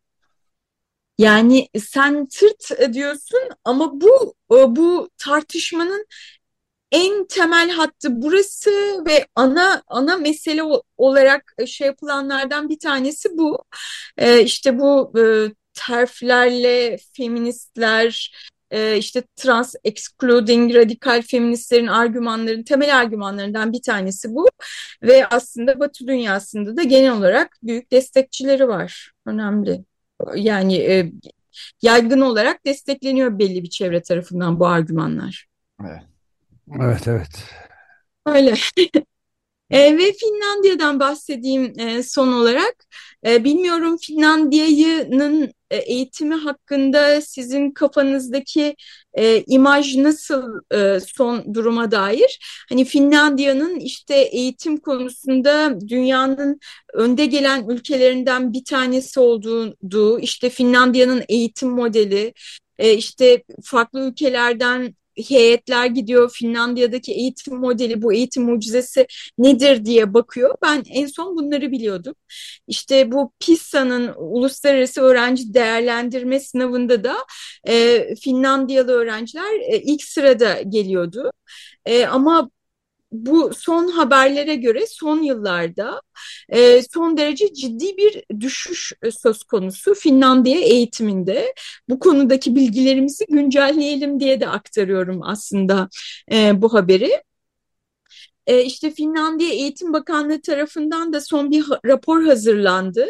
Yani 1.19 1.69
sen 1.79 2.27
tırt 2.27 2.95
diyorsun 2.95 3.41
ama 3.65 4.01
bu 4.01 4.35
bu 4.77 5.11
tartışmanın 5.19 6.07
en 6.93 7.27
temel 7.27 7.71
hattı 7.71 8.23
burası 8.23 8.71
ve 9.07 9.27
ana 9.35 9.83
ana 9.87 10.17
mesele 10.17 10.63
olarak 10.97 11.55
şey 11.67 11.87
yapılanlardan 11.87 12.69
bir 12.69 12.79
tanesi 12.79 13.29
bu. 13.39 13.65
Ee, 14.19 14.43
işte 14.43 14.79
bu 14.79 15.13
e, 15.19 15.23
terflerle 15.75 16.99
feministler 17.13 18.35
e, 18.75 18.97
işte 18.99 19.23
trans 19.37 19.75
excluding 19.85 20.75
radikal 20.75 21.23
feministlerin 21.23 21.87
argümanların 21.87 22.63
temel 22.63 22.99
argümanlarından 22.99 23.73
bir 23.73 23.83
tanesi 23.83 24.35
bu 24.35 24.49
ve 25.03 25.27
aslında 25.27 25.81
Batı 25.81 26.07
dünyasında 26.07 26.77
da 26.77 26.83
genel 26.83 27.13
olarak 27.13 27.59
büyük 27.63 27.93
destekçileri 27.93 28.69
var. 28.69 29.13
Önemli. 29.27 29.85
Yani 30.37 30.77
e, 30.77 31.13
yaygın 31.83 32.21
olarak 32.21 32.67
destekleniyor 32.67 33.39
belli 33.39 33.63
bir 33.63 33.71
çevre 33.71 34.03
tarafından 34.03 34.61
bu 34.61 34.67
argümanlar. 34.67 35.47
Evet. 35.81 36.03
Evet, 36.81 37.09
evet. 37.09 37.45
Öyle. 38.27 38.55
E, 39.75 39.99
ve 39.99 40.13
Finlandiya'dan 40.13 41.01
bahsedeyim 41.01 41.73
e, 41.81 42.03
son 42.03 42.33
olarak. 42.33 42.87
E, 43.27 43.45
bilmiyorum 43.45 43.97
Finlandiya'nın 43.97 45.53
e, 45.71 45.77
eğitimi 45.77 46.35
hakkında 46.35 47.21
sizin 47.21 47.71
kafanızdaki 47.71 48.77
e, 49.15 49.43
imaj 49.47 49.97
nasıl 49.97 50.43
e, 50.75 51.01
son 51.01 51.55
duruma 51.55 51.91
dair? 51.91 52.39
Hani 52.69 52.85
Finlandiya'nın 52.85 53.81
işte 53.81 54.15
eğitim 54.17 54.77
konusunda 54.77 55.81
dünyanın 55.89 56.61
önde 56.95 57.27
gelen 57.27 57.69
ülkelerinden 57.69 58.53
bir 58.53 58.65
tanesi 58.65 59.21
olduğu, 59.21 60.19
işte 60.21 60.51
Finlandiya'nın 60.51 61.23
eğitim 61.29 61.69
modeli, 61.69 62.35
e, 62.79 62.95
işte 62.95 63.43
farklı 63.65 64.01
ülkelerden 64.01 64.95
heyetler 65.29 65.87
gidiyor 65.87 66.31
Finlandiya'daki 66.31 67.13
eğitim 67.13 67.57
modeli 67.57 68.03
bu 68.03 68.13
eğitim 68.13 68.43
mucizesi 68.43 69.07
nedir 69.39 69.85
diye 69.85 70.15
bakıyor. 70.15 70.55
Ben 70.63 70.85
en 70.91 71.07
son 71.07 71.37
bunları 71.37 71.71
biliyordum. 71.71 72.15
İşte 72.69 73.13
bu 73.13 73.33
PISA'nın 73.41 74.15
uluslararası 74.17 75.01
öğrenci 75.01 75.55
değerlendirme 75.55 76.41
sınavında 76.41 77.05
da 77.05 77.17
e, 77.69 78.07
Finlandiyalı 78.17 78.93
öğrenciler 78.93 79.61
e, 79.73 79.81
ilk 79.81 80.05
sırada 80.05 80.63
geliyordu. 80.63 81.31
E, 81.87 82.07
ama 82.07 82.51
bu 83.15 83.51
son 83.55 83.89
haberlere 83.89 84.55
göre 84.55 84.87
son 84.89 85.23
yıllarda 85.23 86.03
e, 86.49 86.83
son 86.83 87.17
derece 87.17 87.55
ciddi 87.55 87.97
bir 87.97 88.25
düşüş 88.41 88.93
e, 89.03 89.11
söz 89.11 89.43
konusu 89.43 89.95
Finlandiya 89.95 90.61
eğitiminde. 90.61 91.55
Bu 91.89 91.99
konudaki 91.99 92.57
bilgilerimizi 92.57 93.27
güncelleyelim 93.29 94.21
diye 94.21 94.41
de 94.41 94.49
aktarıyorum 94.49 95.23
aslında 95.23 95.89
e, 96.33 96.63
bu 96.63 96.75
haberi. 96.75 97.23
E, 98.47 98.63
işte 98.65 98.91
Finlandiya 98.91 99.51
Eğitim 99.51 99.93
Bakanlığı 99.93 100.41
tarafından 100.43 101.13
da 101.13 101.21
son 101.21 101.51
bir 101.51 101.65
rapor 101.87 102.25
hazırlandı 102.25 103.07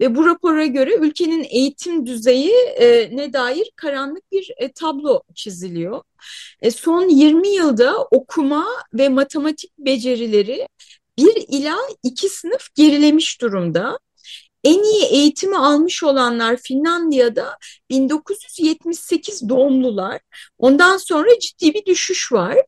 ve 0.00 0.14
bu 0.14 0.26
rapora 0.26 0.66
göre 0.66 0.94
ülkenin 0.94 1.46
eğitim 1.50 2.06
düzeyi 2.06 2.54
e, 2.54 3.16
ne 3.16 3.32
dair 3.32 3.70
karanlık 3.76 4.32
bir 4.32 4.50
e, 4.56 4.72
tablo 4.72 5.22
çiziliyor. 5.34 6.02
E, 6.62 6.70
son 6.70 7.08
20 7.08 7.48
yılda 7.48 8.02
okuma 8.02 8.66
ve 8.94 9.08
matematik 9.08 9.78
becerileri 9.78 10.68
bir 11.18 11.44
ila 11.48 11.76
iki 12.02 12.28
sınıf 12.28 12.74
gerilemiş 12.74 13.40
durumda. 13.40 13.98
En 14.64 14.82
iyi 14.82 15.04
eğitimi 15.04 15.56
almış 15.56 16.02
olanlar 16.02 16.56
Finlandiya'da 16.56 17.58
1978 17.90 19.48
doğumlular. 19.48 20.20
Ondan 20.58 20.96
sonra 20.96 21.38
ciddi 21.38 21.74
bir 21.74 21.84
düşüş 21.86 22.32
var. 22.32 22.58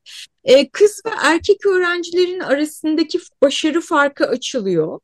E, 0.45 0.69
kız 0.69 1.03
ve 1.07 1.11
erkek 1.23 1.67
öğrencilerin 1.67 2.41
arasındaki 2.41 3.21
başarı 3.43 3.81
farkı 3.81 4.27
açılıyor. 4.27 5.01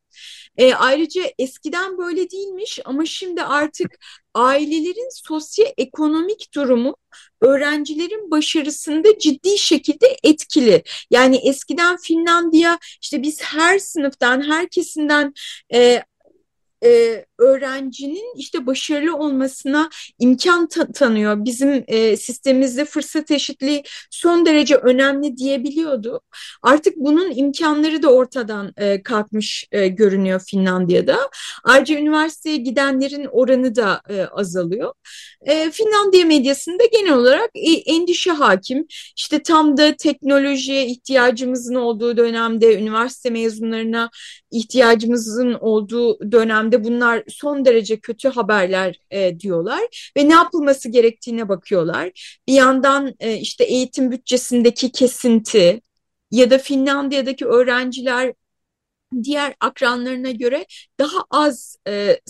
E, 0.58 0.74
ayrıca 0.74 1.22
eskiden 1.38 1.98
böyle 1.98 2.30
değilmiş 2.30 2.78
ama 2.84 3.06
şimdi 3.06 3.42
artık 3.42 3.98
ailelerin 4.34 5.08
sosyoekonomik 5.26 6.54
durumu 6.54 6.96
öğrencilerin 7.40 8.30
başarısında 8.30 9.18
ciddi 9.18 9.58
şekilde 9.58 10.16
etkili. 10.24 10.82
Yani 11.10 11.36
eskiden 11.36 11.96
Finlandiya 11.96 12.78
işte 13.02 13.22
biz 13.22 13.42
her 13.42 13.78
sınıftan, 13.78 14.42
her 14.50 14.68
kesimden 14.68 15.34
e, 15.74 16.02
e, 16.84 17.24
öğrencinin 17.38 18.36
işte 18.36 18.66
başarılı 18.66 19.16
olmasına 19.16 19.90
imkan 20.18 20.68
ta 20.68 20.92
tanıyor. 20.92 21.44
Bizim 21.44 21.84
e, 21.86 22.16
sistemimizde 22.16 22.84
fırsat 22.84 23.30
eşitliği 23.30 23.82
son 24.10 24.46
derece 24.46 24.76
önemli 24.76 25.36
diyebiliyordu. 25.36 26.20
Artık 26.62 26.96
bunun 26.96 27.32
imkanları 27.34 28.02
da 28.02 28.08
ortadan 28.12 28.72
e, 28.76 29.02
kalkmış 29.02 29.68
e, 29.72 29.88
görünüyor 29.88 30.40
Finlandiya'da. 30.46 31.30
Ayrıca 31.64 31.98
üniversiteye 31.98 32.56
gidenlerin 32.56 33.26
oranı 33.32 33.76
da 33.76 34.02
e, 34.08 34.22
azalıyor. 34.22 34.92
E, 35.42 35.70
Finlandiya 35.70 36.26
medyasında 36.26 36.84
genel 36.92 37.12
olarak 37.12 37.50
e, 37.54 37.72
endişe 37.72 38.30
hakim. 38.30 38.86
İşte 39.16 39.42
tam 39.42 39.76
da 39.76 39.96
teknolojiye 39.96 40.86
ihtiyacımızın 40.86 41.74
olduğu 41.74 42.16
dönemde, 42.16 42.78
üniversite 42.78 43.30
mezunlarına 43.30 44.10
ihtiyacımızın 44.50 45.54
olduğu 45.54 46.32
dönemde 46.32 46.84
bunlar 46.84 47.22
son 47.28 47.64
derece 47.64 48.00
kötü 48.00 48.28
haberler 48.28 49.00
e, 49.10 49.40
diyorlar 49.40 50.12
ve 50.16 50.28
ne 50.28 50.34
yapılması 50.34 50.88
gerektiğine 50.88 51.48
bakıyorlar. 51.48 52.38
Bir 52.48 52.54
yandan 52.54 53.14
e, 53.20 53.36
işte 53.36 53.64
eğitim 53.64 54.10
bütçesindeki 54.10 54.92
kesinti 54.92 55.80
ya 56.30 56.50
da 56.50 56.58
Finlandiya'daki 56.58 57.46
öğrenciler 57.46 58.34
diğer 59.22 59.54
akranlarına 59.60 60.30
göre 60.30 60.66
daha 61.00 61.18
az 61.30 61.76
e, 61.86 61.92
e 61.92 62.20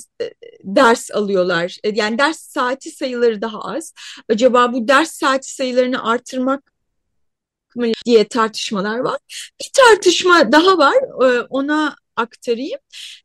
ders 0.65 1.11
alıyorlar. 1.11 1.79
E, 1.85 1.89
yani 1.89 2.19
ders 2.19 2.39
saati 2.39 2.91
sayıları 2.91 3.43
daha 3.43 3.61
az. 3.61 3.95
Acaba 4.29 4.73
bu 4.73 4.89
ders 4.89 5.11
saati 5.11 5.55
sayılarını 5.55 6.05
artırmak 6.05 6.73
mı 7.75 7.87
diye 8.05 8.29
tartışmalar 8.29 8.99
var. 8.99 9.19
Bir 9.61 9.71
tartışma 9.75 10.53
daha 10.53 10.79
var. 10.79 10.97
E, 11.25 11.41
ona 11.41 11.97
aktarayım. 12.18 12.78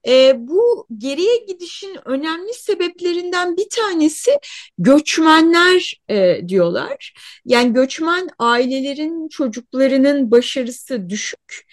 E, 0.07 0.33
bu 0.37 0.87
geriye 0.97 1.37
gidişin 1.37 1.97
önemli 2.05 2.53
sebeplerinden 2.53 3.57
bir 3.57 3.69
tanesi 3.69 4.31
göçmenler 4.77 6.01
e, 6.09 6.47
diyorlar. 6.47 7.13
Yani 7.45 7.73
göçmen 7.73 8.29
ailelerin 8.39 9.27
çocuklarının 9.27 10.31
başarısı 10.31 11.09
düşük 11.09 11.65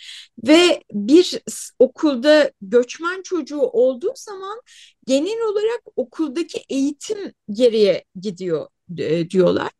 ve 0.46 0.82
bir 0.92 1.40
okulda 1.78 2.50
göçmen 2.62 3.22
çocuğu 3.22 3.60
olduğu 3.60 4.12
zaman 4.16 4.60
genel 5.06 5.40
olarak 5.50 5.80
okuldaki 5.96 6.64
eğitim 6.68 7.32
geriye 7.50 8.04
gidiyor 8.20 8.66
e, 8.98 9.30
diyorlar. 9.30 9.70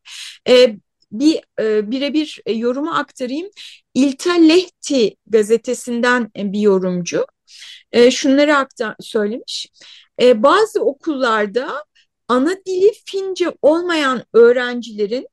E, 0.49 0.75
bir 1.11 1.41
e, 1.59 1.91
birebir 1.91 2.41
e, 2.45 2.53
yorumu 2.53 2.91
aktarayım. 2.91 3.49
İlta 3.93 4.33
Lehti 4.33 5.15
gazetesinden 5.27 6.31
e, 6.37 6.51
bir 6.53 6.59
yorumcu 6.59 7.25
e, 7.91 8.11
şunları 8.11 8.57
aktar 8.57 8.95
söylemiş. 8.99 9.67
E, 10.21 10.43
bazı 10.43 10.81
okullarda 10.81 11.85
ana 12.27 12.55
dili 12.65 12.91
Fince 13.05 13.53
olmayan 13.61 14.23
öğrencilerin 14.33 15.27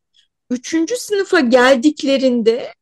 üçüncü 0.51 0.97
sınıfa 0.97 1.41
geldiklerinde 1.41 2.73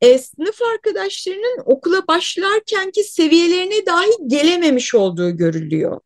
e, 0.00 0.18
sınıf 0.18 0.62
arkadaşlarının 0.62 1.62
okula 1.64 2.06
başlarkenki 2.06 3.04
seviyelerine 3.04 3.86
dahi 3.86 4.10
gelememiş 4.26 4.94
olduğu 4.94 5.36
görülüyor. 5.36 6.00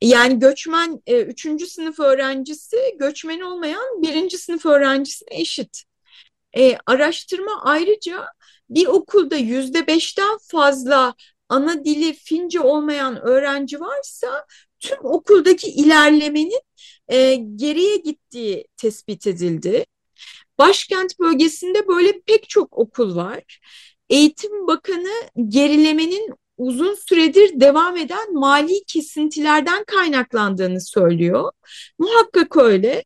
Yani 0.00 0.38
göçmen 0.38 1.02
e, 1.06 1.22
üçüncü 1.22 1.66
sınıf 1.66 2.00
öğrencisi 2.00 2.76
göçmen 2.98 3.40
olmayan 3.40 4.02
birinci 4.02 4.38
sınıf 4.38 4.66
öğrencisine 4.66 5.28
eşit. 5.40 5.82
E, 6.56 6.78
araştırma 6.86 7.62
ayrıca 7.62 8.26
bir 8.70 8.86
okulda 8.86 9.36
yüzde 9.36 9.86
beşten 9.86 10.38
fazla 10.42 11.14
ana 11.48 11.84
dili 11.84 12.12
Fince 12.12 12.60
olmayan 12.60 13.20
öğrenci 13.22 13.80
varsa 13.80 14.46
tüm 14.80 14.98
okuldaki 15.04 15.68
ilerlemenin 15.70 16.60
e, 17.08 17.34
geriye 17.34 17.96
gittiği 17.96 18.66
tespit 18.76 19.26
edildi. 19.26 19.84
Başkent 20.58 21.18
bölgesinde 21.18 21.88
böyle 21.88 22.20
pek 22.20 22.48
çok 22.48 22.78
okul 22.78 23.16
var. 23.16 23.60
Eğitim 24.10 24.66
Bakanı 24.66 25.12
gerilemenin 25.48 26.34
uzun 26.58 26.94
süredir 26.94 27.60
devam 27.60 27.96
eden 27.96 28.34
mali 28.34 28.84
kesintilerden 28.86 29.84
kaynaklandığını 29.84 30.80
söylüyor. 30.80 31.52
Muhakkak 31.98 32.56
öyle. 32.56 33.04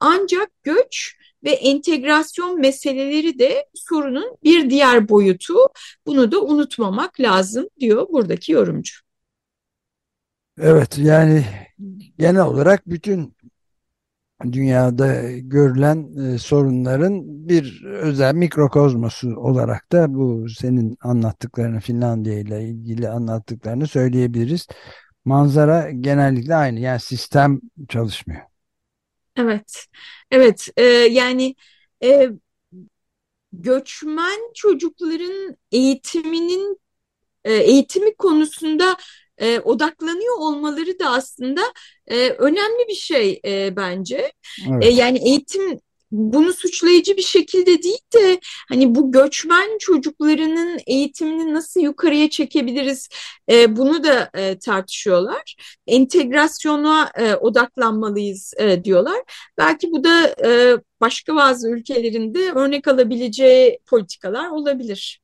Ancak 0.00 0.62
göç 0.62 1.16
ve 1.44 1.50
entegrasyon 1.50 2.60
meseleleri 2.60 3.38
de 3.38 3.66
sorunun 3.74 4.36
bir 4.44 4.70
diğer 4.70 5.08
boyutu. 5.08 5.54
Bunu 6.06 6.32
da 6.32 6.42
unutmamak 6.42 7.20
lazım 7.20 7.66
diyor 7.80 8.06
buradaki 8.08 8.52
yorumcu. 8.52 8.94
Evet 10.60 10.98
yani 10.98 11.44
genel 12.18 12.46
olarak 12.46 12.86
bütün 12.86 13.34
dünyada 14.42 15.22
görülen 15.38 16.16
e, 16.34 16.38
sorunların 16.38 17.48
bir 17.48 17.84
özel 17.84 18.34
mikrokozmosu 18.34 19.36
olarak 19.36 19.92
da 19.92 20.14
bu 20.14 20.48
senin 20.48 20.96
anlattıklarını 21.00 21.80
Finlandiya 21.80 22.38
ile 22.38 22.64
ilgili 22.68 23.08
anlattıklarını 23.08 23.86
söyleyebiliriz. 23.86 24.66
Manzara 25.24 25.90
genellikle 25.90 26.54
aynı 26.54 26.80
yani 26.80 27.00
sistem 27.00 27.60
çalışmıyor. 27.88 28.40
Evet, 29.36 29.84
evet 30.30 30.68
e, 30.76 30.82
yani 30.84 31.54
e, 32.04 32.30
göçmen 33.52 34.52
çocukların 34.54 35.56
eğitiminin 35.72 36.80
e, 37.44 37.52
eğitimi 37.52 38.14
konusunda 38.14 38.96
e, 39.38 39.60
odaklanıyor 39.60 40.38
olmaları 40.38 40.98
da 40.98 41.10
aslında 41.10 41.60
e, 42.06 42.28
önemli 42.28 42.88
bir 42.88 42.94
şey 42.94 43.40
e, 43.44 43.76
bence. 43.76 44.32
Evet. 44.70 44.84
E, 44.84 44.88
yani 44.88 45.18
eğitim 45.28 45.80
bunu 46.14 46.52
suçlayıcı 46.52 47.16
bir 47.16 47.22
şekilde 47.22 47.82
değil 47.82 47.98
de 48.14 48.40
hani 48.68 48.94
bu 48.94 49.12
göçmen 49.12 49.78
çocuklarının 49.78 50.80
eğitimini 50.86 51.54
nasıl 51.54 51.80
yukarıya 51.80 52.30
çekebiliriz 52.30 53.08
e, 53.50 53.76
bunu 53.76 54.04
da 54.04 54.30
e, 54.34 54.58
tartışıyorlar. 54.58 55.56
Entegrasyona 55.86 57.10
e, 57.14 57.34
odaklanmalıyız 57.34 58.54
e, 58.58 58.84
diyorlar. 58.84 59.22
Belki 59.58 59.90
bu 59.92 60.04
da 60.04 60.34
e, 60.44 60.76
başka 61.00 61.36
bazı 61.36 61.70
ülkelerinde 61.70 62.52
örnek 62.52 62.88
alabileceği 62.88 63.78
politikalar 63.86 64.50
olabilir. 64.50 65.20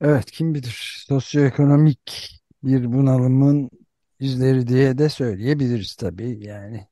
Evet 0.00 0.30
kim 0.30 0.54
bilir 0.54 1.04
sosyoekonomik 1.08 2.41
bir 2.64 2.92
bunalımın 2.92 3.70
izleri 4.20 4.66
diye 4.68 4.98
de 4.98 5.08
söyleyebiliriz 5.08 5.94
tabii 5.96 6.46
yani. 6.46 6.86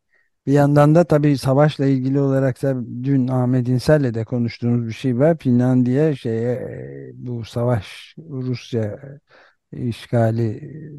Bir 0.47 0.53
yandan 0.53 0.95
da 0.95 1.05
tabii 1.05 1.39
savaşla 1.39 1.87
ilgili 1.87 2.21
olarak 2.21 2.63
da 2.63 2.75
dün 3.05 3.29
Ahmet 3.29 3.69
İnsel'le 3.69 4.15
de 4.15 4.25
konuştuğumuz 4.25 4.87
bir 4.89 4.93
şey 4.93 5.19
var. 5.19 5.39
Finlandiya 5.39 6.17
şeye 6.17 6.53
e, 6.53 7.11
bu 7.15 7.45
savaş 7.45 8.15
Rusya 8.19 8.99
işgali 9.73 10.49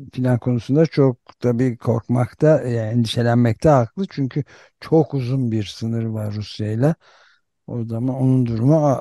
e, 0.08 0.12
filan 0.14 0.40
konusunda 0.40 0.86
çok 0.86 1.18
tabii 1.40 1.78
korkmakta, 1.78 2.48
yani 2.62 2.78
endişelenmekte 2.78 3.70
haklı. 3.70 4.06
Çünkü 4.10 4.44
çok 4.80 5.14
uzun 5.14 5.52
bir 5.52 5.64
sınır 5.64 6.06
var 6.06 6.34
Rusya 6.34 6.72
ile. 6.72 6.96
O 7.68 7.86
zaman 7.86 8.16
onun 8.16 8.46
durumu 8.46 8.98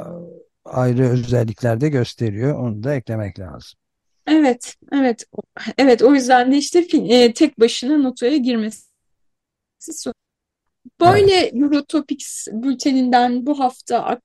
ayrı 0.64 1.02
özellikler 1.04 1.80
de 1.80 1.88
gösteriyor. 1.88 2.58
Onu 2.58 2.82
da 2.82 2.94
eklemek 2.94 3.38
lazım. 3.38 3.79
Evet, 4.30 4.76
evet, 4.92 5.24
evet. 5.78 6.02
O 6.02 6.14
yüzden 6.14 6.52
de 6.52 6.56
işte 6.56 6.86
e, 6.92 7.32
tek 7.32 7.60
başına 7.60 8.02
NATO'ya 8.02 8.36
girmesi 8.36 8.90
Böyle 11.00 11.32
evet. 11.32 11.54
Eurotopics 11.54 12.48
bülteninden 12.52 13.46
bu 13.46 13.58
hafta. 13.58 14.20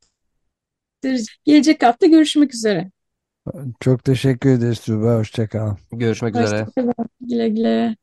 Gelecek 1.46 1.84
hafta 1.84 2.06
görüşmek 2.06 2.54
üzere. 2.54 2.92
Çok 3.80 4.04
teşekkür 4.04 4.50
ederiz 4.50 4.80
Tuğba. 4.80 5.18
Hoşçakal. 5.18 5.76
Görüşmek 5.92 6.36
üzere. 6.36 6.62
Hoşçakalın. 6.62 7.10
Güle 7.22 7.50
güle. 7.50 7.96